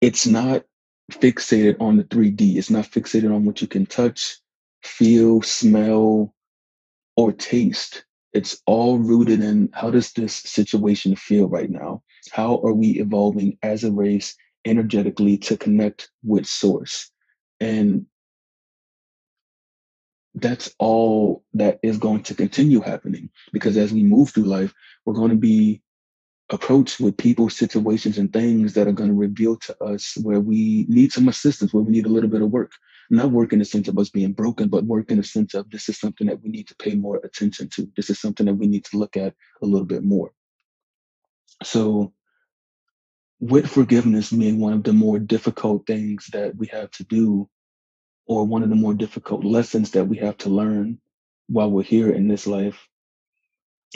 It's 0.00 0.26
not 0.26 0.64
fixated 1.12 1.80
on 1.80 1.96
the 1.96 2.04
3D. 2.04 2.56
It's 2.56 2.70
not 2.70 2.86
fixated 2.86 3.34
on 3.34 3.44
what 3.44 3.62
you 3.62 3.68
can 3.68 3.86
touch, 3.86 4.38
feel, 4.82 5.42
smell, 5.42 6.34
or 7.16 7.32
taste. 7.32 8.04
It's 8.32 8.60
all 8.66 8.98
rooted 8.98 9.40
in 9.40 9.70
how 9.72 9.90
does 9.90 10.12
this 10.12 10.34
situation 10.34 11.16
feel 11.16 11.48
right 11.48 11.70
now? 11.70 12.02
How 12.32 12.60
are 12.62 12.74
we 12.74 13.00
evolving 13.00 13.58
as 13.62 13.84
a 13.84 13.92
race 13.92 14.34
energetically 14.64 15.38
to 15.38 15.56
connect 15.56 16.10
with 16.22 16.46
source? 16.46 17.10
And 17.60 18.06
that's 20.34 20.74
all 20.78 21.42
that 21.54 21.80
is 21.82 21.96
going 21.96 22.22
to 22.24 22.34
continue 22.34 22.80
happening 22.80 23.30
because 23.52 23.76
as 23.76 23.92
we 23.92 24.02
move 24.02 24.30
through 24.30 24.44
life, 24.44 24.74
we're 25.04 25.14
going 25.14 25.30
to 25.30 25.36
be 25.36 25.80
approached 26.50 27.00
with 27.00 27.16
people, 27.16 27.48
situations, 27.48 28.18
and 28.18 28.32
things 28.32 28.74
that 28.74 28.86
are 28.86 28.92
going 28.92 29.10
to 29.10 29.16
reveal 29.16 29.56
to 29.56 29.82
us 29.82 30.16
where 30.22 30.40
we 30.40 30.86
need 30.88 31.12
some 31.12 31.28
assistance, 31.28 31.72
where 31.72 31.82
we 31.82 31.90
need 31.90 32.06
a 32.06 32.10
little 32.10 32.30
bit 32.30 32.42
of 32.42 32.50
work. 32.50 32.72
Not 33.10 33.30
work 33.30 33.52
in 33.52 33.60
the 33.60 33.64
sense 33.64 33.88
of 33.88 33.98
us 33.98 34.10
being 34.10 34.32
broken, 34.32 34.68
but 34.68 34.84
work 34.84 35.10
in 35.10 35.18
the 35.18 35.22
sense 35.22 35.54
of 35.54 35.70
this 35.70 35.88
is 35.88 35.98
something 35.98 36.26
that 36.26 36.42
we 36.42 36.50
need 36.50 36.68
to 36.68 36.76
pay 36.76 36.94
more 36.94 37.18
attention 37.18 37.68
to. 37.70 37.88
This 37.96 38.10
is 38.10 38.20
something 38.20 38.46
that 38.46 38.54
we 38.54 38.66
need 38.66 38.84
to 38.86 38.98
look 38.98 39.16
at 39.16 39.34
a 39.62 39.66
little 39.66 39.86
bit 39.86 40.02
more. 40.02 40.32
So, 41.62 42.12
with 43.38 43.68
forgiveness 43.68 44.32
being 44.32 44.60
one 44.60 44.72
of 44.72 44.82
the 44.82 44.92
more 44.92 45.18
difficult 45.18 45.86
things 45.86 46.26
that 46.32 46.56
we 46.56 46.66
have 46.68 46.90
to 46.92 47.04
do, 47.04 47.48
or 48.26 48.44
one 48.44 48.62
of 48.62 48.70
the 48.70 48.74
more 48.74 48.94
difficult 48.94 49.44
lessons 49.44 49.92
that 49.92 50.06
we 50.06 50.16
have 50.18 50.36
to 50.38 50.48
learn 50.48 50.98
while 51.48 51.70
we're 51.70 51.82
here 51.82 52.10
in 52.10 52.28
this 52.28 52.46
life, 52.46 52.88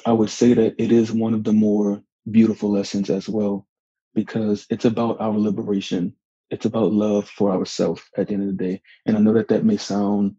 I 0.06 0.12
would 0.12 0.30
say 0.30 0.54
that 0.54 0.76
it 0.78 0.92
is 0.92 1.10
one 1.10 1.34
of 1.34 1.42
the 1.42 1.52
more 1.52 2.02
beautiful 2.30 2.70
lessons 2.70 3.10
as 3.10 3.28
well, 3.28 3.66
because 4.14 4.66
it's 4.70 4.84
about 4.84 5.20
our 5.20 5.36
liberation. 5.36 6.14
It's 6.50 6.66
about 6.66 6.92
love 6.92 7.28
for 7.28 7.50
ourselves 7.52 8.02
at 8.16 8.28
the 8.28 8.34
end 8.34 8.42
of 8.50 8.56
the 8.56 8.64
day. 8.64 8.82
And 9.06 9.16
I 9.16 9.20
know 9.20 9.34
that 9.34 9.48
that 9.48 9.64
may 9.64 9.76
sound 9.76 10.36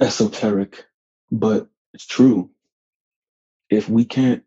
esoteric, 0.00 0.84
but 1.30 1.68
it's 1.92 2.06
true. 2.06 2.50
If 3.68 3.88
we 3.88 4.04
can't 4.04 4.42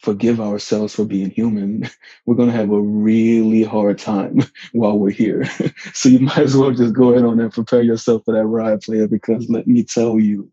forgive 0.00 0.40
ourselves 0.40 0.94
for 0.94 1.04
being 1.04 1.30
human, 1.30 1.88
we're 2.26 2.34
going 2.34 2.50
to 2.50 2.56
have 2.56 2.70
a 2.70 2.80
really 2.80 3.62
hard 3.62 3.98
time 3.98 4.40
while 4.72 4.98
we're 4.98 5.10
here. 5.10 5.44
so 5.92 6.08
you 6.08 6.20
might 6.20 6.38
as 6.38 6.56
well 6.56 6.72
just 6.72 6.94
go 6.94 7.10
ahead 7.12 7.24
on 7.24 7.40
and 7.40 7.52
prepare 7.52 7.82
yourself 7.82 8.22
for 8.24 8.34
that 8.34 8.46
ride, 8.46 8.80
player, 8.82 9.08
because 9.08 9.48
let 9.48 9.66
me 9.66 9.84
tell 9.84 10.18
you, 10.18 10.50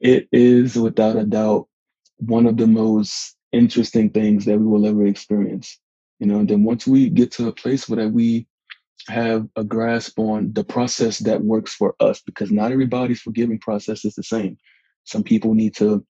it 0.00 0.28
is 0.32 0.76
without 0.76 1.16
a 1.16 1.24
doubt 1.24 1.68
one 2.18 2.46
of 2.46 2.56
the 2.56 2.66
most 2.66 3.36
interesting 3.52 4.10
things 4.10 4.44
that 4.44 4.58
we 4.58 4.66
will 4.66 4.86
ever 4.86 5.06
experience. 5.06 5.78
You 6.22 6.28
know, 6.28 6.44
then 6.44 6.62
once 6.62 6.86
we 6.86 7.10
get 7.10 7.32
to 7.32 7.48
a 7.48 7.52
place 7.52 7.88
where 7.88 7.96
that 7.96 8.12
we 8.12 8.46
have 9.08 9.48
a 9.56 9.64
grasp 9.64 10.20
on 10.20 10.52
the 10.52 10.62
process 10.62 11.18
that 11.18 11.42
works 11.42 11.74
for 11.74 11.96
us, 11.98 12.22
because 12.24 12.52
not 12.52 12.70
everybody's 12.70 13.20
forgiving 13.20 13.58
process 13.58 14.04
is 14.04 14.14
the 14.14 14.22
same. 14.22 14.56
Some 15.02 15.24
people 15.24 15.54
need 15.54 15.74
to 15.78 16.06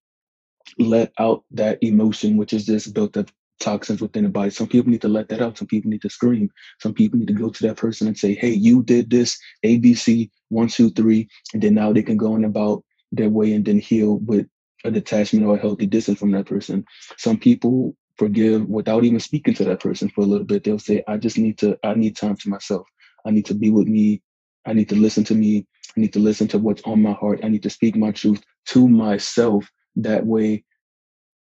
let 0.78 1.14
out 1.18 1.44
that 1.52 1.78
emotion, 1.80 2.36
which 2.36 2.52
is 2.52 2.66
just 2.66 2.92
built 2.92 3.16
up 3.16 3.30
toxins 3.58 4.02
within 4.02 4.24
the 4.24 4.28
body. 4.28 4.50
Some 4.50 4.66
people 4.66 4.90
need 4.90 5.00
to 5.00 5.08
let 5.08 5.30
that 5.30 5.40
out. 5.40 5.56
Some 5.56 5.66
people 5.66 5.90
need 5.90 6.02
to 6.02 6.10
scream. 6.10 6.50
Some 6.78 6.92
people 6.92 7.18
need 7.18 7.28
to 7.28 7.32
go 7.32 7.48
to 7.48 7.66
that 7.68 7.78
person 7.78 8.06
and 8.06 8.18
say, 8.18 8.34
Hey, 8.34 8.50
you 8.50 8.82
did 8.82 9.08
this, 9.08 9.38
ABC, 9.64 10.28
one, 10.50 10.68
two, 10.68 10.90
three. 10.90 11.26
And 11.54 11.62
then 11.62 11.72
now 11.72 11.90
they 11.90 12.02
can 12.02 12.18
go 12.18 12.34
on 12.34 12.44
about 12.44 12.84
their 13.12 13.30
way 13.30 13.54
and 13.54 13.64
then 13.64 13.78
heal 13.78 14.18
with 14.18 14.46
a 14.84 14.90
detachment 14.90 15.46
or 15.46 15.56
a 15.56 15.58
healthy 15.58 15.86
distance 15.86 16.18
from 16.18 16.32
that 16.32 16.44
person. 16.44 16.84
Some 17.16 17.38
people 17.38 17.96
forgive 18.18 18.68
without 18.68 19.04
even 19.04 19.20
speaking 19.20 19.54
to 19.54 19.64
that 19.66 19.80
person 19.80 20.10
for 20.10 20.22
a 20.22 20.26
little 20.26 20.46
bit. 20.46 20.64
They'll 20.64 20.78
say, 20.78 21.04
I 21.08 21.18
just 21.18 21.38
need 21.38 21.58
to, 21.58 21.78
I 21.84 21.94
need 21.94 22.16
time 22.16 22.36
to 22.36 22.50
myself. 22.50 22.86
I 23.26 23.32
need 23.32 23.46
to 23.46 23.54
be 23.54 23.70
with 23.70 23.88
me. 23.88 24.22
I 24.66 24.74
need 24.74 24.90
to 24.90 24.96
listen 24.96 25.24
to 25.24 25.34
me. 25.34 25.66
I 25.96 26.00
need 26.00 26.14
to 26.14 26.20
listen 26.20 26.48
to 26.48 26.58
what's 26.58 26.82
on 26.84 27.02
my 27.02 27.12
heart. 27.12 27.40
I 27.44 27.48
need 27.48 27.64
to 27.64 27.70
speak 27.70 27.96
my 27.96 28.12
truth 28.12 28.42
to 28.68 28.88
myself. 28.88 29.70
That 29.96 30.26
way 30.26 30.64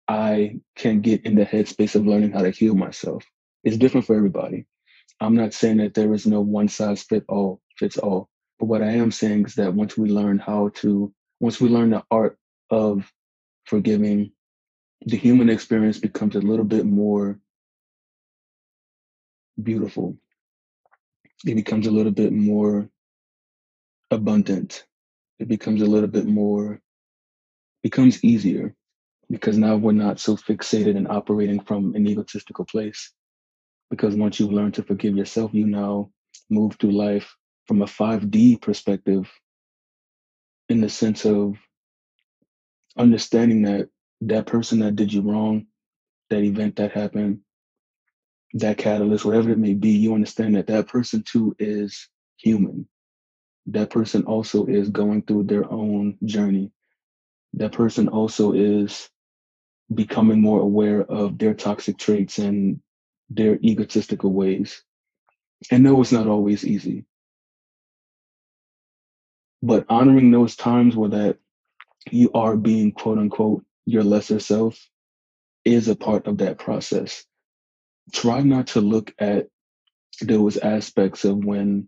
I 0.07 0.59
can 0.75 1.01
get 1.01 1.25
in 1.25 1.35
the 1.35 1.45
headspace 1.45 1.95
of 1.95 2.07
learning 2.07 2.31
how 2.33 2.41
to 2.43 2.51
heal 2.51 2.75
myself. 2.75 3.25
It's 3.63 3.77
different 3.77 4.07
for 4.07 4.15
everybody. 4.15 4.67
I'm 5.19 5.35
not 5.35 5.53
saying 5.53 5.77
that 5.77 5.93
there 5.95 6.13
is 6.13 6.27
no 6.27 6.41
one 6.41 6.67
size 6.67 7.03
fit 7.03 7.25
all 7.27 7.61
fits 7.77 7.97
all. 7.97 8.29
But 8.59 8.67
what 8.67 8.83
I 8.83 8.91
am 8.91 9.11
saying 9.11 9.45
is 9.45 9.55
that 9.55 9.73
once 9.73 9.97
we 9.97 10.09
learn 10.09 10.39
how 10.39 10.69
to, 10.75 11.13
once 11.39 11.59
we 11.61 11.69
learn 11.69 11.91
the 11.91 12.03
art 12.11 12.37
of 12.69 13.11
forgiving, 13.65 14.31
the 15.05 15.17
human 15.17 15.49
experience 15.49 15.99
becomes 15.99 16.35
a 16.35 16.41
little 16.41 16.65
bit 16.65 16.85
more 16.85 17.39
beautiful. 19.61 20.17
It 21.45 21.55
becomes 21.55 21.87
a 21.87 21.91
little 21.91 22.11
bit 22.11 22.31
more 22.31 22.89
abundant. 24.11 24.85
It 25.39 25.47
becomes 25.47 25.81
a 25.81 25.87
little 25.87 26.07
bit 26.07 26.25
more, 26.25 26.79
becomes 27.81 28.23
easier 28.23 28.75
because 29.29 29.57
now 29.57 29.75
we're 29.75 29.93
not 29.93 30.19
so 30.19 30.35
fixated 30.35 30.95
and 30.95 31.07
operating 31.07 31.61
from 31.61 31.95
an 31.95 32.07
egotistical 32.07 32.65
place. 32.65 33.11
Because 33.89 34.15
once 34.15 34.39
you 34.39 34.47
learn 34.47 34.71
to 34.73 34.83
forgive 34.83 35.17
yourself, 35.17 35.51
you 35.53 35.65
now 35.65 36.11
move 36.49 36.75
through 36.79 36.91
life 36.91 37.35
from 37.65 37.81
a 37.81 37.85
5D 37.85 38.61
perspective 38.61 39.29
in 40.69 40.81
the 40.81 40.89
sense 40.89 41.25
of 41.25 41.55
understanding 42.97 43.63
that 43.63 43.89
that 44.21 44.45
person 44.45 44.79
that 44.79 44.95
did 44.95 45.11
you 45.11 45.21
wrong, 45.21 45.65
that 46.29 46.43
event 46.43 46.77
that 46.77 46.91
happened, 46.91 47.39
that 48.53 48.77
catalyst, 48.77 49.25
whatever 49.25 49.49
it 49.51 49.57
may 49.57 49.73
be, 49.73 49.89
you 49.89 50.13
understand 50.13 50.55
that 50.55 50.67
that 50.67 50.87
person 50.87 51.23
too 51.23 51.55
is 51.59 52.07
human. 52.37 52.87
That 53.67 53.89
person 53.89 54.23
also 54.23 54.65
is 54.65 54.89
going 54.89 55.23
through 55.23 55.43
their 55.43 55.71
own 55.71 56.17
journey. 56.25 56.71
That 57.53 57.73
person 57.73 58.07
also 58.07 58.53
is 58.53 59.09
becoming 59.93 60.41
more 60.41 60.61
aware 60.61 61.01
of 61.01 61.37
their 61.37 61.53
toxic 61.53 61.97
traits 61.97 62.39
and 62.39 62.81
their 63.29 63.57
egotistical 63.61 64.31
ways. 64.31 64.83
And 65.69 65.83
no, 65.83 66.01
it's 66.01 66.11
not 66.11 66.27
always 66.27 66.65
easy. 66.65 67.05
But 69.61 69.85
honoring 69.89 70.31
those 70.31 70.55
times 70.55 70.95
where 70.95 71.09
that 71.09 71.37
you 72.09 72.31
are 72.33 72.57
being 72.57 72.91
quote 72.91 73.19
unquote 73.19 73.63
your 73.85 74.03
lesser 74.03 74.39
self 74.39 74.89
is 75.65 75.87
a 75.87 75.95
part 75.95 76.27
of 76.27 76.39
that 76.39 76.57
process. 76.57 77.25
Try 78.13 78.41
not 78.41 78.67
to 78.67 78.81
look 78.81 79.13
at 79.19 79.47
those 80.21 80.57
aspects 80.57 81.25
of 81.25 81.43
when 81.43 81.87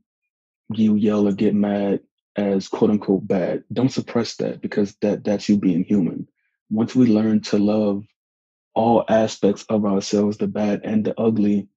you 0.74 0.96
yell 0.96 1.28
or 1.28 1.34
get 1.34 1.54
mad 1.54 2.02
as 2.36 2.68
quote 2.68 2.90
unquote 2.90 3.28
bad. 3.28 3.64
Don't 3.72 3.92
suppress 3.92 4.36
that 4.38 4.62
because 4.62 4.96
that 5.02 5.24
that's 5.24 5.50
you 5.50 5.58
being 5.58 5.84
human. 5.84 6.28
Once 6.70 6.96
we 6.96 7.06
learn 7.08 7.42
to 7.42 7.58
love 7.58 8.06
all 8.74 9.06
aspects 9.08 9.66
of 9.70 9.86
ourselves, 9.86 10.38
the 10.38 10.48
bad 10.48 10.82
and 10.84 11.06
the 11.06 11.20
ugly, 11.20 11.68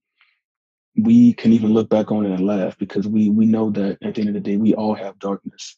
we 0.97 1.35
can 1.35 1.53
even 1.53 1.75
look 1.75 1.91
back 1.91 2.11
on 2.11 2.25
it 2.25 2.33
and 2.33 2.47
laugh 2.47 2.79
because 2.79 3.07
we 3.07 3.29
we 3.29 3.47
know 3.47 3.71
that 3.71 3.99
at 4.03 4.15
the 4.15 4.21
end 4.21 4.29
of 4.29 4.35
the 4.35 4.41
day 4.41 4.57
we 4.57 4.75
all 4.75 4.95
have 4.95 5.19
darkness. 5.19 5.77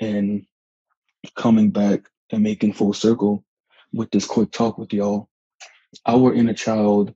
And 0.00 0.46
coming 1.36 1.70
back 1.70 2.08
and 2.30 2.42
making 2.42 2.72
full 2.72 2.92
circle 2.92 3.44
with 3.92 4.10
this 4.10 4.26
quick 4.26 4.50
talk 4.50 4.78
with 4.78 4.92
y'all, 4.92 5.28
our 6.06 6.32
inner 6.34 6.54
child 6.54 7.14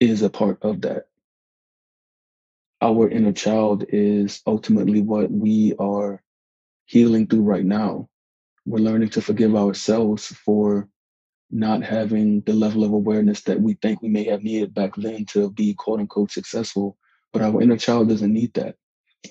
is 0.00 0.22
a 0.22 0.30
part 0.30 0.58
of 0.62 0.82
that. 0.82 1.06
Our 2.80 3.08
inner 3.08 3.32
child 3.32 3.84
is 3.88 4.42
ultimately 4.46 5.00
what 5.00 5.30
we 5.30 5.74
are 5.78 6.22
healing 6.86 7.26
through 7.26 7.42
right 7.42 7.64
now. 7.64 8.08
We're 8.66 8.78
learning 8.78 9.10
to 9.10 9.22
forgive 9.22 9.56
ourselves 9.56 10.26
for 10.26 10.88
not 11.50 11.82
having 11.82 12.40
the 12.42 12.52
level 12.52 12.84
of 12.84 12.92
awareness 12.92 13.42
that 13.42 13.60
we 13.60 13.74
think 13.74 14.02
we 14.02 14.08
may 14.08 14.24
have 14.24 14.42
needed 14.42 14.74
back 14.74 14.96
then 14.96 15.24
to 15.26 15.50
be 15.50 15.74
quote 15.74 16.00
unquote 16.00 16.30
successful. 16.30 16.98
But 17.32 17.42
our 17.42 17.62
inner 17.62 17.76
child 17.76 18.08
doesn't 18.08 18.32
need 18.32 18.52
that. 18.54 18.76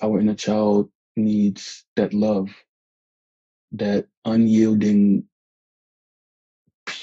Our 0.02 0.20
inner 0.20 0.34
child 0.34 0.90
needs 1.16 1.84
that 1.96 2.12
love, 2.12 2.48
that 3.72 4.06
unyielding, 4.24 5.24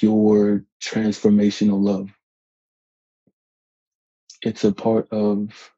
pure, 0.01 0.65
transformational 0.81 1.79
love. 1.79 2.09
It's 4.41 4.63
a 4.63 4.71
part 4.71 5.07
of 5.11 5.71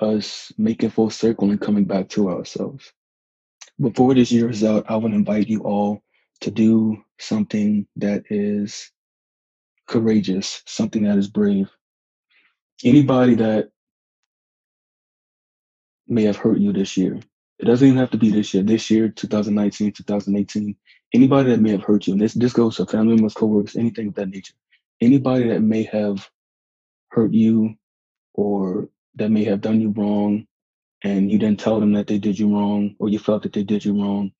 us 0.00 0.52
making 0.58 0.90
full 0.90 1.10
circle 1.10 1.48
and 1.48 1.60
coming 1.60 1.84
back 1.84 2.08
to 2.10 2.28
ourselves. 2.28 2.92
Before 3.80 4.14
this 4.14 4.32
year 4.32 4.50
is 4.50 4.64
out, 4.64 4.86
I 4.88 4.96
would 4.96 5.12
invite 5.12 5.46
you 5.48 5.60
all 5.60 6.02
to 6.40 6.50
do 6.50 7.04
something 7.20 7.86
that 7.96 8.24
is 8.30 8.90
courageous, 9.86 10.64
something 10.66 11.04
that 11.04 11.18
is 11.18 11.28
brave. 11.28 11.70
Anybody 12.82 13.36
that 13.36 13.70
may 16.08 16.24
have 16.24 16.36
hurt 16.36 16.58
you 16.58 16.72
this 16.72 16.96
year, 16.96 17.20
it 17.62 17.66
doesn't 17.66 17.86
even 17.86 17.98
have 17.98 18.10
to 18.10 18.18
be 18.18 18.30
this 18.30 18.52
year, 18.54 18.64
this 18.64 18.90
year, 18.90 19.08
2019, 19.08 19.92
2018, 19.92 20.76
anybody 21.14 21.50
that 21.50 21.60
may 21.60 21.70
have 21.70 21.84
hurt 21.84 22.08
you, 22.08 22.14
and 22.14 22.20
this, 22.20 22.34
this 22.34 22.52
goes 22.52 22.76
to 22.76 22.86
family 22.86 23.14
members, 23.14 23.34
coworkers, 23.34 23.76
anything 23.76 24.08
of 24.08 24.14
that 24.16 24.28
nature, 24.28 24.54
anybody 25.00 25.48
that 25.48 25.62
may 25.62 25.84
have 25.84 26.28
hurt 27.10 27.32
you 27.32 27.76
or 28.34 28.88
that 29.14 29.30
may 29.30 29.44
have 29.44 29.60
done 29.60 29.80
you 29.80 29.90
wrong 29.90 30.46
and 31.04 31.30
you 31.30 31.38
didn't 31.38 31.60
tell 31.60 31.80
them 31.80 31.92
that 31.92 32.08
they 32.08 32.18
did 32.18 32.38
you 32.38 32.52
wrong 32.52 32.96
or 32.98 33.08
you 33.08 33.18
felt 33.18 33.44
that 33.44 33.52
they 33.52 33.62
did 33.62 33.84
you 33.84 34.00
wrong, 34.00 34.32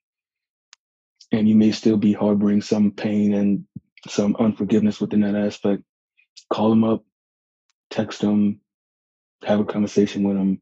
and 1.30 1.48
you 1.48 1.54
may 1.54 1.72
still 1.72 1.96
be 1.96 2.12
harboring 2.12 2.60
some 2.60 2.90
pain 2.90 3.34
and 3.34 3.64
some 4.08 4.36
unforgiveness 4.38 5.00
within 5.00 5.20
that 5.20 5.36
aspect, 5.36 5.82
call 6.52 6.70
them 6.70 6.84
up, 6.84 7.04
text 7.90 8.20
them, 8.20 8.60
have 9.44 9.60
a 9.60 9.64
conversation 9.64 10.24
with 10.24 10.36
them, 10.36 10.60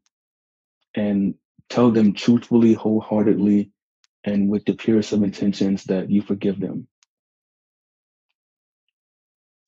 and 0.94 1.34
tell 1.70 1.90
them 1.92 2.12
truthfully, 2.12 2.74
wholeheartedly, 2.74 3.70
and 4.24 4.50
with 4.50 4.64
the 4.64 4.74
purest 4.74 5.12
of 5.12 5.22
intentions 5.22 5.84
that 5.84 6.10
you 6.10 6.20
forgive 6.20 6.60
them. 6.60 6.86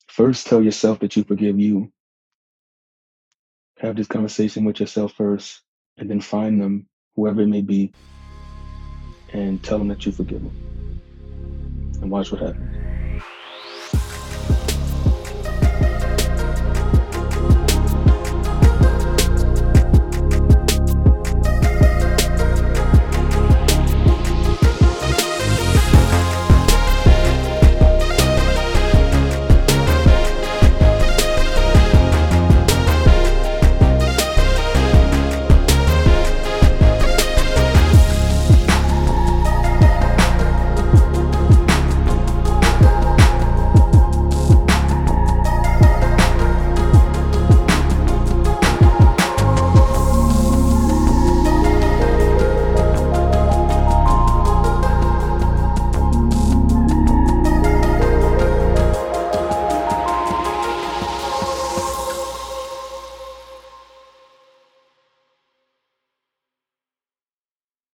First, 0.09 0.47
tell 0.47 0.63
yourself 0.63 1.01
that 1.01 1.17
you 1.17 1.25
forgive 1.25 1.59
you. 1.59 1.91
Have 3.79 3.97
this 3.97 4.09
conversation 4.09 4.65
with 4.65 4.81
yourself 4.81 5.15
first, 5.15 5.63
and 5.97 6.11
then 6.11 6.21
find 6.21 6.61
them, 6.61 6.87
whoever 7.17 7.41
it 7.43 7.47
may 7.47 7.63
be, 7.63 7.95
and 9.33 9.63
tell 9.63 9.79
them 9.79 9.89
that 9.89 10.05
you 10.05 10.13
forgive 10.13 10.43
them. 10.43 10.53
And 12.03 12.11
watch 12.11 12.31
what 12.33 12.43
happens. 12.43 12.72